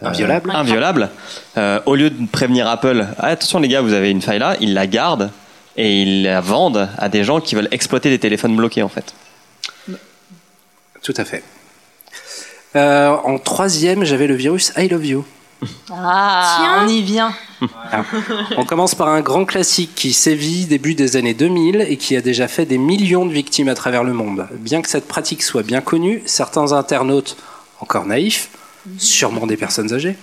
[0.03, 0.51] euh, Inviolables.
[0.51, 1.09] inviolables,
[1.57, 4.55] euh, au lieu de prévenir Apple, Ah, attention les gars, vous avez une faille là,
[4.59, 5.31] ils la gardent
[5.77, 9.13] et ils la vendent à des gens qui veulent exploiter des téléphones bloqués en fait.
[11.03, 11.43] Tout à fait.
[12.75, 15.25] Euh, en troisième, j'avais le virus I Love You.
[15.91, 16.83] Ah, Tiens.
[16.85, 17.33] on y vient.
[18.57, 22.21] On commence par un grand classique qui sévit début des années 2000 et qui a
[22.21, 24.47] déjà fait des millions de victimes à travers le monde.
[24.57, 27.37] Bien que cette pratique soit bien connue, certains internautes,
[27.79, 28.49] encore naïfs,
[28.97, 30.15] sûrement des personnes âgées,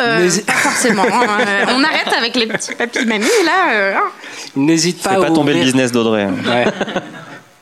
[0.00, 1.02] Euh, n'hési- pas forcément.
[1.04, 1.26] hein.
[1.40, 3.72] Euh, on arrête avec les petits papis mamies là.
[3.74, 4.10] euh, hein.
[4.56, 6.22] n'hésitent pas, Fais à pas tomber le ouvrir- business d'Audrey.
[6.22, 6.34] hein.
[6.46, 6.64] Ouais.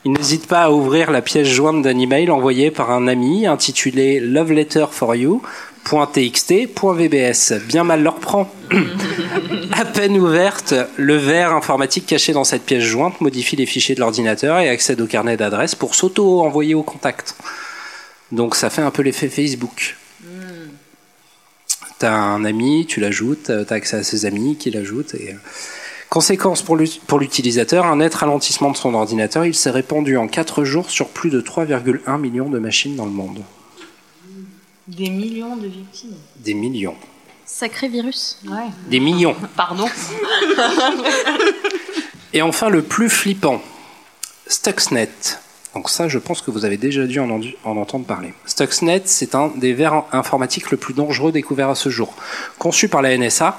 [0.05, 4.19] Il n'hésite pas à ouvrir la pièce jointe d'un email envoyé par un ami intitulé
[4.19, 5.41] Love Letter for You.
[5.83, 8.47] .txt, .vbs, bien mal leur prend.
[9.73, 13.99] à peine ouverte, le verre informatique caché dans cette pièce jointe modifie les fichiers de
[13.99, 17.35] l'ordinateur et accède au carnet d'adresses pour s'auto-envoyer au contact.
[18.31, 19.97] Donc ça fait un peu l'effet Facebook.
[22.01, 25.33] T'as un ami, tu l'ajoutes, euh, t'as accès à ses amis qui l'ajoutent et...
[25.33, 25.37] euh,
[26.09, 30.89] Conséquence pour l'utilisateur, un net ralentissement de son ordinateur, il s'est répandu en 4 jours
[30.89, 33.43] sur plus de 3,1 millions de machines dans le monde.
[34.87, 36.15] Des millions de victimes.
[36.37, 36.95] Des millions.
[37.45, 38.39] Sacré virus.
[38.45, 38.65] Ouais.
[38.89, 39.35] Des millions.
[39.55, 39.85] Pardon.
[42.33, 43.61] Et enfin, le plus flippant,
[44.47, 45.09] Stuxnet.
[45.73, 47.29] Donc ça, je pense que vous avez déjà dû en,
[47.63, 48.33] entendre parler.
[48.45, 52.13] Stuxnet, c'est un des vers informatiques le plus dangereux découvert à ce jour.
[52.59, 53.57] Conçu par la NSA.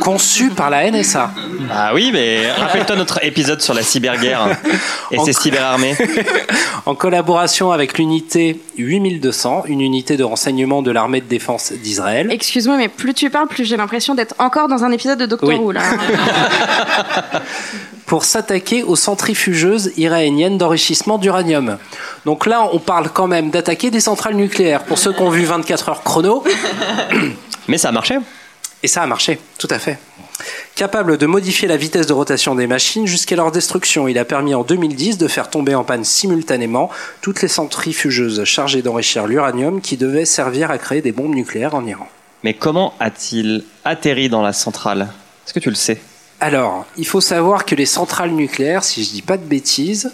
[0.00, 1.32] Conçu par la NSA.
[1.72, 4.56] Ah oui, mais rappelle-toi notre épisode sur la cyberguerre
[5.10, 5.96] et ses cyberarmées.
[6.86, 12.30] En collaboration avec l'unité 8200, une unité de renseignement de l'armée de défense d'Israël.
[12.30, 15.48] Excuse-moi, mais plus tu parles, plus j'ai l'impression d'être encore dans un épisode de Doctor
[15.48, 15.54] Oui.
[15.54, 15.80] Who, là.
[18.06, 21.78] pour s'attaquer aux centrifugeuses iranien d'enrichissement d'uranium.
[22.26, 24.84] Donc là, on parle quand même d'attaquer des centrales nucléaires.
[24.84, 26.44] Pour ceux qui ont vu 24 heures chrono,
[27.68, 28.18] Mais ça a marché.
[28.82, 29.98] et ça a marché, tout à fait.
[30.74, 34.54] Capable de modifier la vitesse de rotation des machines jusqu'à leur destruction, il a permis
[34.54, 36.90] en 2010 de faire tomber en panne simultanément
[37.22, 41.86] toutes les centrifugeuses chargées d'enrichir l'uranium qui devaient servir à créer des bombes nucléaires en
[41.86, 42.08] Iran.
[42.42, 45.08] Mais comment a-t-il atterri dans la centrale?
[45.46, 46.02] Est-ce que tu le sais?
[46.40, 50.12] Alors, il faut savoir que les centrales nucléaires, si je dis pas de bêtises,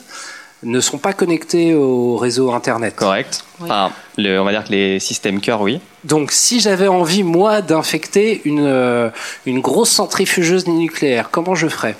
[0.62, 2.94] ne sont pas connectées au réseau Internet.
[2.96, 3.44] Correct.
[3.62, 5.80] Enfin, le- on va dire que les systèmes cœur, oui.
[6.04, 9.08] Donc, si j'avais envie, moi, d'infecter une, euh,
[9.46, 11.96] une grosse centrifugeuse nucléaire, comment je ferais?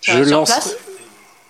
[0.00, 0.76] Sur place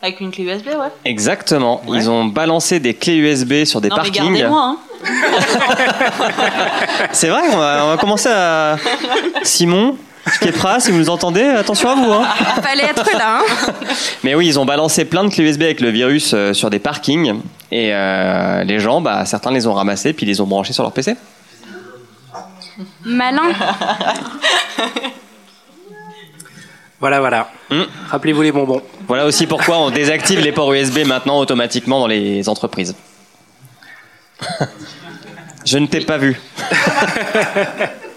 [0.01, 0.89] Avec une clé USB, ouais.
[1.05, 1.83] Exactement.
[1.89, 4.25] Ils ont balancé des clés USB sur des non, mais parkings.
[4.25, 4.79] gardez-moi, hein.
[7.13, 8.77] C'est vrai, on va, on va commencer à.
[9.43, 9.97] Simon,
[10.29, 12.13] Skepra, si vous nous entendez, attention à vous.
[12.13, 12.27] Hein.
[12.63, 13.73] Fallait être là, hein.
[14.25, 16.79] Mais oui, ils ont balancé plein de clés USB avec le virus euh, sur des
[16.79, 17.41] parkings.
[17.71, 20.83] Et euh, les gens, bah, certains les ont ramassés puis ils les ont branchés sur
[20.83, 21.17] leur PC.
[23.05, 23.53] Malin.
[27.01, 27.49] Voilà, voilà.
[27.71, 27.85] Hmm.
[28.11, 28.83] Rappelez-vous les bonbons.
[29.07, 32.97] Voilà aussi pourquoi on désactive les ports USB maintenant automatiquement dans les entreprises.
[35.65, 36.41] Je ne t'ai pas vu.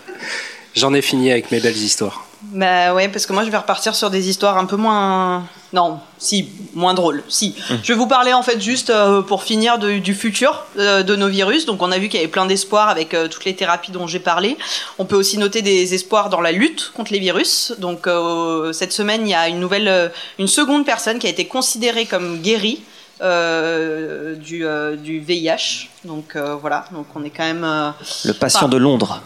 [0.76, 2.26] J'en ai fini avec mes belles histoires.
[2.54, 5.44] Bah ouais, parce que moi je vais repartir sur des histoires un peu moins.
[5.74, 7.24] Non, si, moins drôles.
[7.30, 7.56] Si.
[7.84, 11.16] Je vais vous parler en fait juste euh, pour finir de- du futur euh, de
[11.16, 11.66] nos virus.
[11.68, 14.08] Donc on a vu qu'il y avait plein d'espoirs avec euh, toutes les thérapies dont
[14.08, 14.58] j'ai parlé.
[14.98, 17.74] On peut aussi noter des espoirs dans la lutte contre les virus.
[17.78, 20.10] Donc euh, cette semaine, il y a une nouvelle, euh,
[20.40, 22.82] une seconde personne qui a été considérée comme guérie.
[23.22, 25.90] euh, du, euh, du VIH.
[26.06, 27.64] Donc euh, voilà, donc on est quand même.
[27.64, 27.92] euh,
[28.26, 29.22] Le patient Enfin, de Londres.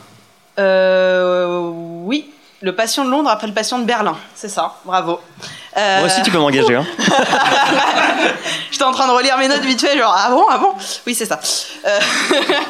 [0.60, 1.72] Euh,
[2.04, 2.30] oui,
[2.62, 5.20] le patient de Londres après le patient de Berlin, c'est ça, bravo.
[5.78, 6.76] Euh, Moi aussi, tu peux m'engager.
[6.76, 6.86] Hein.
[8.72, 10.74] J'étais en train de relire mes notes vite fait, genre ah bon, ah bon?
[11.06, 11.40] Oui, c'est ça.
[11.86, 12.00] Euh,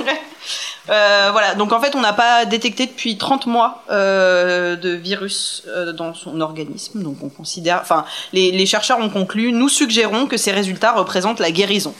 [0.90, 5.64] euh, voilà, donc en fait, on n'a pas détecté depuis 30 mois euh, de virus
[5.94, 10.38] dans son organisme, donc on considère, enfin, les, les chercheurs ont conclu, nous suggérons que
[10.38, 11.94] ces résultats représentent la guérison.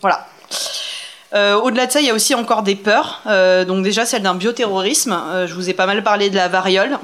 [0.00, 0.26] Voilà.
[1.32, 3.22] Euh, Au-delà de ça, il y a aussi encore des peurs.
[3.26, 5.12] Euh, donc déjà celle d'un bioterrorisme.
[5.12, 6.98] Euh, je vous ai pas mal parlé de la variole.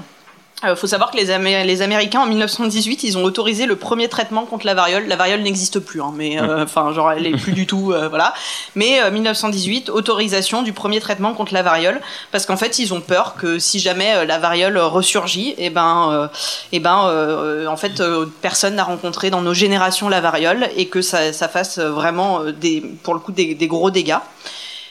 [0.64, 4.08] Il faut savoir que les, Amé- les Américains en 1918, ils ont autorisé le premier
[4.08, 5.06] traitement contre la variole.
[5.06, 8.08] La variole n'existe plus, hein, mais euh, enfin genre elle est plus du tout, euh,
[8.08, 8.32] voilà.
[8.74, 12.00] Mais euh, 1918, autorisation du premier traitement contre la variole,
[12.32, 16.08] parce qu'en fait ils ont peur que si jamais euh, la variole ressurgit, et ben,
[16.10, 16.28] euh,
[16.72, 20.86] eh ben, euh, en fait euh, personne n'a rencontré dans nos générations la variole et
[20.88, 24.16] que ça, ça fasse vraiment euh, des, pour le coup des, des gros dégâts.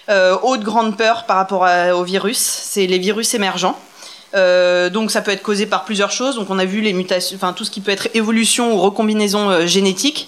[0.10, 3.80] Euh, autre grande peur par rapport à- au virus, c'est les virus émergents.
[4.36, 6.36] Euh, donc ça peut être causé par plusieurs choses.
[6.36, 9.50] Donc on a vu les mutations, enfin tout ce qui peut être évolution ou recombinaison
[9.50, 10.28] euh, génétique,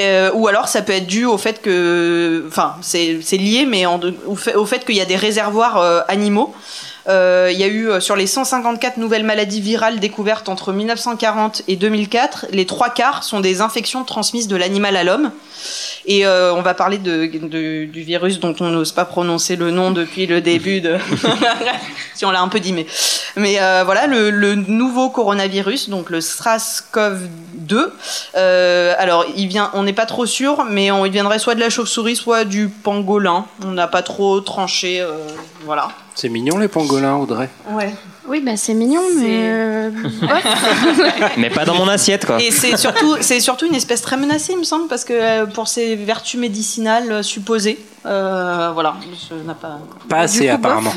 [0.00, 4.00] Euh, ou alors ça peut être dû au fait que, enfin c'est lié, mais en-
[4.26, 6.52] au fait, au fait qu'il y a des réservoirs euh, animaux.
[7.08, 11.62] Euh, Il y a eu euh, sur les 154 nouvelles maladies virales découvertes entre 1940
[11.68, 15.30] et 2004, les trois quarts sont des infections transmises de l'animal à l'homme.
[16.06, 19.70] Et euh, on va parler de, de- du virus dont on n'ose pas prononcer le
[19.70, 20.96] nom depuis le début de.
[22.14, 22.86] si on l'a un peu dit, mais.
[23.36, 27.86] Mais euh, voilà, le, le nouveau coronavirus, donc le SRAS-CoV-2.
[28.36, 31.60] euh, alors, il vient, on n'est pas trop sûr, mais on, il viendrait soit de
[31.60, 33.46] la chauve-souris, soit du pangolin.
[33.64, 35.26] On n'a pas trop tranché, euh,
[35.64, 35.88] voilà.
[36.14, 37.48] C'est mignon les pangolins, Audrey.
[37.70, 37.92] Ouais.
[38.26, 39.40] Oui, bah c'est mignon, mais.
[39.42, 40.42] euh, bof.
[41.36, 42.40] Mais pas dans mon assiette, quoi.
[42.40, 45.44] Et c'est surtout, c'est surtout une espèce très menacée, il me semble, parce que euh,
[45.46, 48.94] pour ses vertus médicinales euh, supposées, euh, voilà,
[49.28, 49.78] ça n'a pas.
[50.08, 50.64] Pas assez, coup, bof.
[50.64, 50.94] apparemment.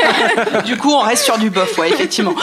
[0.64, 2.34] du coup, on reste sur du bof, ouais, effectivement.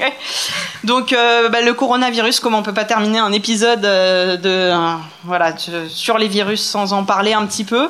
[0.84, 4.94] Donc, euh, bah, le coronavirus, comment on peut pas terminer un épisode euh, de, euh,
[5.26, 5.54] voilà,
[5.88, 7.88] sur les virus sans en parler un petit peu.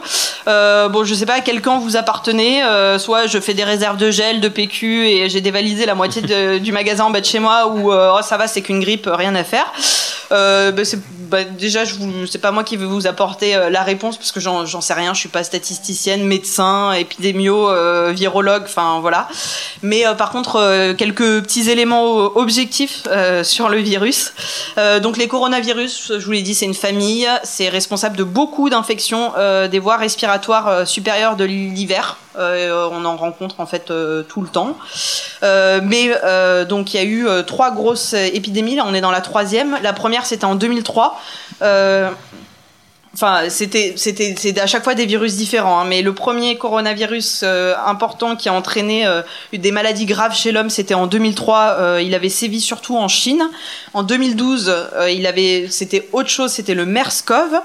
[0.49, 2.63] Euh, bon, je sais pas à quel camp vous appartenez.
[2.63, 6.23] euh, soit je fais des réserves de gel, de PQ et j'ai dévalisé la moitié
[6.23, 8.81] de- du magasin en bas de chez moi, ou euh, oh, ça va, c'est qu'une
[8.81, 9.67] grippe, rien à faire.
[10.33, 13.69] Euh, bah, c'est bah, déjà, je vous, c'est pas moi qui vais vous apporter euh,
[13.71, 15.13] la réponse parce que j'en, j'en sais rien.
[15.15, 18.63] Je suis pas statisticienne, médecin, épidémio, euh, virologue.
[18.65, 19.29] Enfin voilà.
[19.83, 23.03] Mais euh, par contre, quelques petits éléments objectifs
[23.43, 24.33] sur le virus.
[25.03, 27.26] Donc les coronavirus, je vous l'ai dit, c'est une famille.
[27.45, 32.17] C'est responsable de beaucoup d'infections euh, des voies respiratoires euh, supérieures de l'hiver.
[32.39, 33.93] Euh, on en rencontre en fait
[34.29, 34.77] tout le temps.
[35.43, 36.13] Mais
[36.69, 38.77] donc il y a eu trois grosses épidémies.
[38.77, 39.79] Là, on est dans la troisième.
[39.83, 41.19] La première, c'était en 2003.
[43.19, 45.81] Enfin, c'était, c'était, c'est à chaque fois des virus différents.
[45.81, 49.23] hein, mais le premier coronavirus euh, important qui a entraîné euh,
[49.55, 51.77] des maladies graves chez l'homme, c'était en 2003.
[51.79, 53.43] euh, il avait sévi surtout en Chine.
[53.95, 56.53] En 2012, euh, il avait, c'était autre chose.
[56.53, 57.59] C'était le MERS-CoV.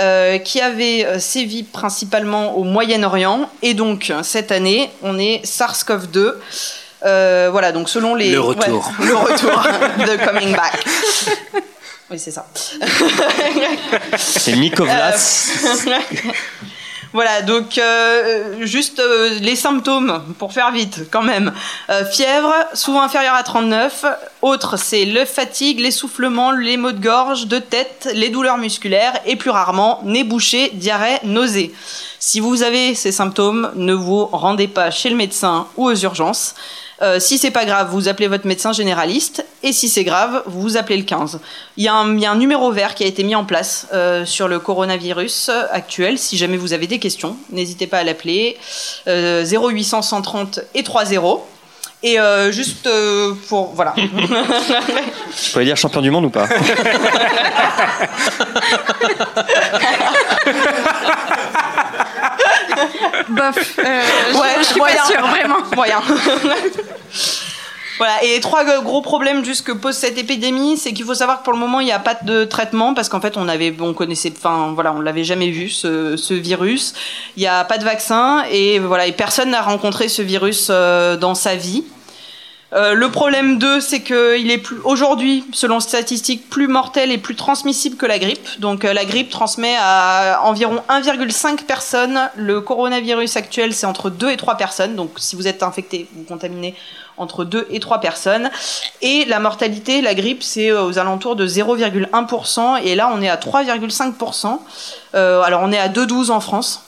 [0.00, 6.34] euh, qui avait euh, sévi principalement au Moyen-Orient et donc cette année on est SARS-CoV-2
[7.04, 8.92] Euh, voilà donc selon les Le retour.
[8.98, 9.62] Ouais, le retour
[10.08, 10.84] de coming back
[12.10, 12.46] oui c'est ça
[14.16, 15.50] C'est Nikovlas.
[17.14, 21.52] Voilà, donc euh, juste euh, les symptômes, pour faire vite quand même.
[21.88, 24.04] Euh, fièvre, souvent inférieure à 39.
[24.42, 29.36] Autres, c'est le fatigue, l'essoufflement, les maux de gorge, de tête, les douleurs musculaires et
[29.36, 31.72] plus rarement, nez bouché, diarrhée, nausée.
[32.18, 36.54] Si vous avez ces symptômes, ne vous rendez pas chez le médecin ou aux urgences.
[37.00, 39.44] Euh, si c'est pas grave, vous appelez votre médecin généraliste.
[39.62, 41.40] Et si c'est grave, vous appelez le 15.
[41.76, 43.44] Il y, a un, il y a un numéro vert qui a été mis en
[43.44, 46.18] place euh, sur le coronavirus actuel.
[46.18, 48.56] Si jamais vous avez des questions, n'hésitez pas à l'appeler.
[49.06, 51.08] Euh, 0800 130 et 30.
[52.02, 53.92] Et euh, juste euh, pour voilà.
[53.96, 56.46] Je pourrais dire champion du monde ou pas
[63.34, 63.78] Bof.
[63.78, 64.02] Euh,
[64.34, 64.96] Ouais, je, suis moyen.
[64.96, 65.56] pas sûre, vraiment.
[65.76, 66.00] Moyen.
[67.98, 71.44] Voilà, et trois gros problèmes juste que pose cette épidémie, c'est qu'il faut savoir que
[71.44, 73.92] pour le moment il n'y a pas de traitement parce qu'en fait on avait, on
[73.92, 76.94] connaissait, enfin voilà, on l'avait jamais vu ce, ce virus.
[77.36, 81.16] Il n'y a pas de vaccin et voilà, et personne n'a rencontré ce virus euh,
[81.16, 81.82] dans sa vie.
[82.74, 87.34] Euh, le problème 2, c'est qu'il est plus aujourd'hui, selon statistiques, plus mortel et plus
[87.34, 88.46] transmissible que la grippe.
[88.60, 92.30] Donc euh, la grippe transmet à environ 1,5 personnes.
[92.36, 94.96] Le coronavirus actuel, c'est entre 2 et 3 personnes.
[94.96, 96.74] Donc si vous êtes infecté, vous contaminez
[97.18, 98.50] entre 2 et 3 personnes.
[99.02, 102.82] Et la mortalité, la grippe, c'est euh, aux alentours de 0,1%.
[102.82, 104.58] Et là, on est à 3,5%.
[105.14, 106.84] Euh, alors on est à 2,12 en France.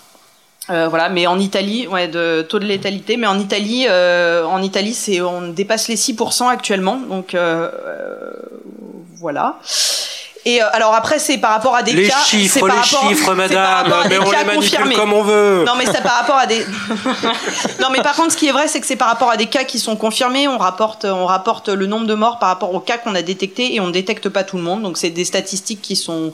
[0.70, 4.62] Euh, voilà, mais en Italie, ouais, de taux de létalité, mais en Italie, euh, en
[4.62, 8.32] Italie, c'est on dépasse les 6% actuellement, donc euh, euh,
[9.16, 9.58] voilà.
[10.46, 13.08] Et euh, alors après, c'est par rapport à des Les cas, chiffres, par les rapport-
[13.08, 14.94] chiffres, madame, mais on cas les manipule confirmés.
[14.94, 15.64] comme on veut.
[15.66, 16.64] Non, mais c'est par rapport à des.
[17.80, 19.46] non, mais par contre, ce qui est vrai, c'est que c'est par rapport à des
[19.46, 20.48] cas qui sont confirmés.
[20.48, 23.74] On rapporte, on rapporte le nombre de morts par rapport aux cas qu'on a détectés
[23.74, 24.82] et on ne détecte pas tout le monde.
[24.82, 26.32] Donc, c'est des statistiques qui sont.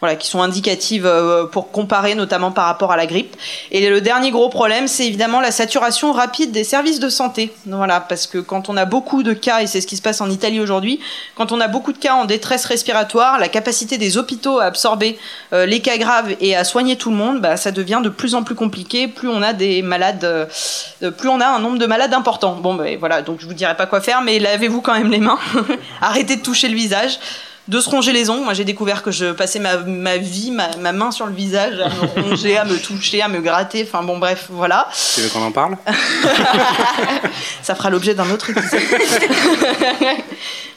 [0.00, 3.34] Voilà, qui sont indicatives euh, pour comparer notamment par rapport à la grippe.
[3.70, 7.54] Et le dernier gros problème, c'est évidemment la saturation rapide des services de santé.
[7.66, 10.20] Voilà, parce que quand on a beaucoup de cas, et c'est ce qui se passe
[10.20, 11.00] en Italie aujourd'hui,
[11.34, 15.18] quand on a beaucoup de cas en détresse respiratoire, la capacité des hôpitaux à absorber
[15.52, 18.34] euh, les cas graves et à soigner tout le monde, bah, ça devient de plus
[18.34, 19.08] en plus compliqué.
[19.08, 22.56] Plus on a des malades, euh, plus on a un nombre de malades important.
[22.56, 25.20] Bon, ben voilà, donc je vous dirai pas quoi faire, mais lavez-vous quand même les
[25.20, 25.38] mains.
[26.02, 27.18] Arrêtez de toucher le visage.
[27.68, 28.44] De se ronger les ongles.
[28.44, 31.74] Moi, j'ai découvert que je passais ma, ma vie, ma, ma main sur le visage,
[31.80, 33.82] à me ronger, à me toucher, à me gratter.
[33.82, 34.88] Enfin, bon, bref, voilà.
[35.14, 35.76] Tu veux qu'on en parle?
[37.62, 38.80] Ça fera l'objet d'un autre épisode.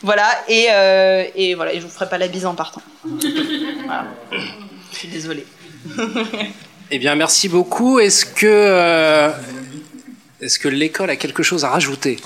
[0.01, 2.81] voilà, et, euh, et voilà, et je vous ferai pas la bise en partant.
[3.03, 4.05] Voilà.
[4.91, 5.45] Je suis désolée.
[6.91, 7.99] Eh bien, merci beaucoup.
[7.99, 9.29] Est-ce que, euh,
[10.41, 12.17] est-ce que l'école a quelque chose à rajouter?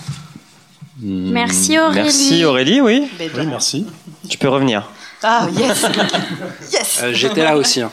[1.02, 2.02] Merci Aurélie.
[2.04, 3.10] Merci Aurélie, oui.
[3.20, 3.86] De Oui, merci.
[4.30, 4.90] Tu peux revenir.
[5.22, 5.86] Ah, yes
[6.72, 7.82] Yes Euh, J'étais là aussi.
[7.82, 7.92] hein.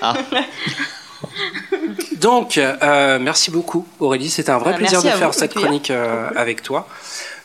[0.00, 0.14] Ah.
[2.16, 4.30] Donc, euh, merci beaucoup Aurélie.
[4.30, 6.86] C'était un vrai Ah, plaisir de faire vous, cette chronique euh, avec toi.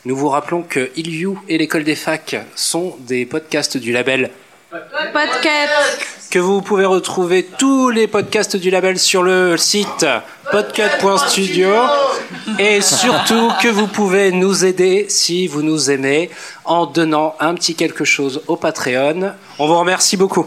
[0.04, 4.30] Nous vous rappelons que Iliou et l'école des facs sont des podcasts du label
[4.70, 6.17] Podcast.
[6.30, 10.06] Que vous pouvez retrouver tous les podcasts du label sur le site
[10.50, 11.68] podcut.studio
[12.58, 16.30] et surtout que vous pouvez nous aider si vous nous aimez
[16.64, 19.32] en donnant un petit quelque chose au Patreon.
[19.58, 20.46] On vous remercie beaucoup.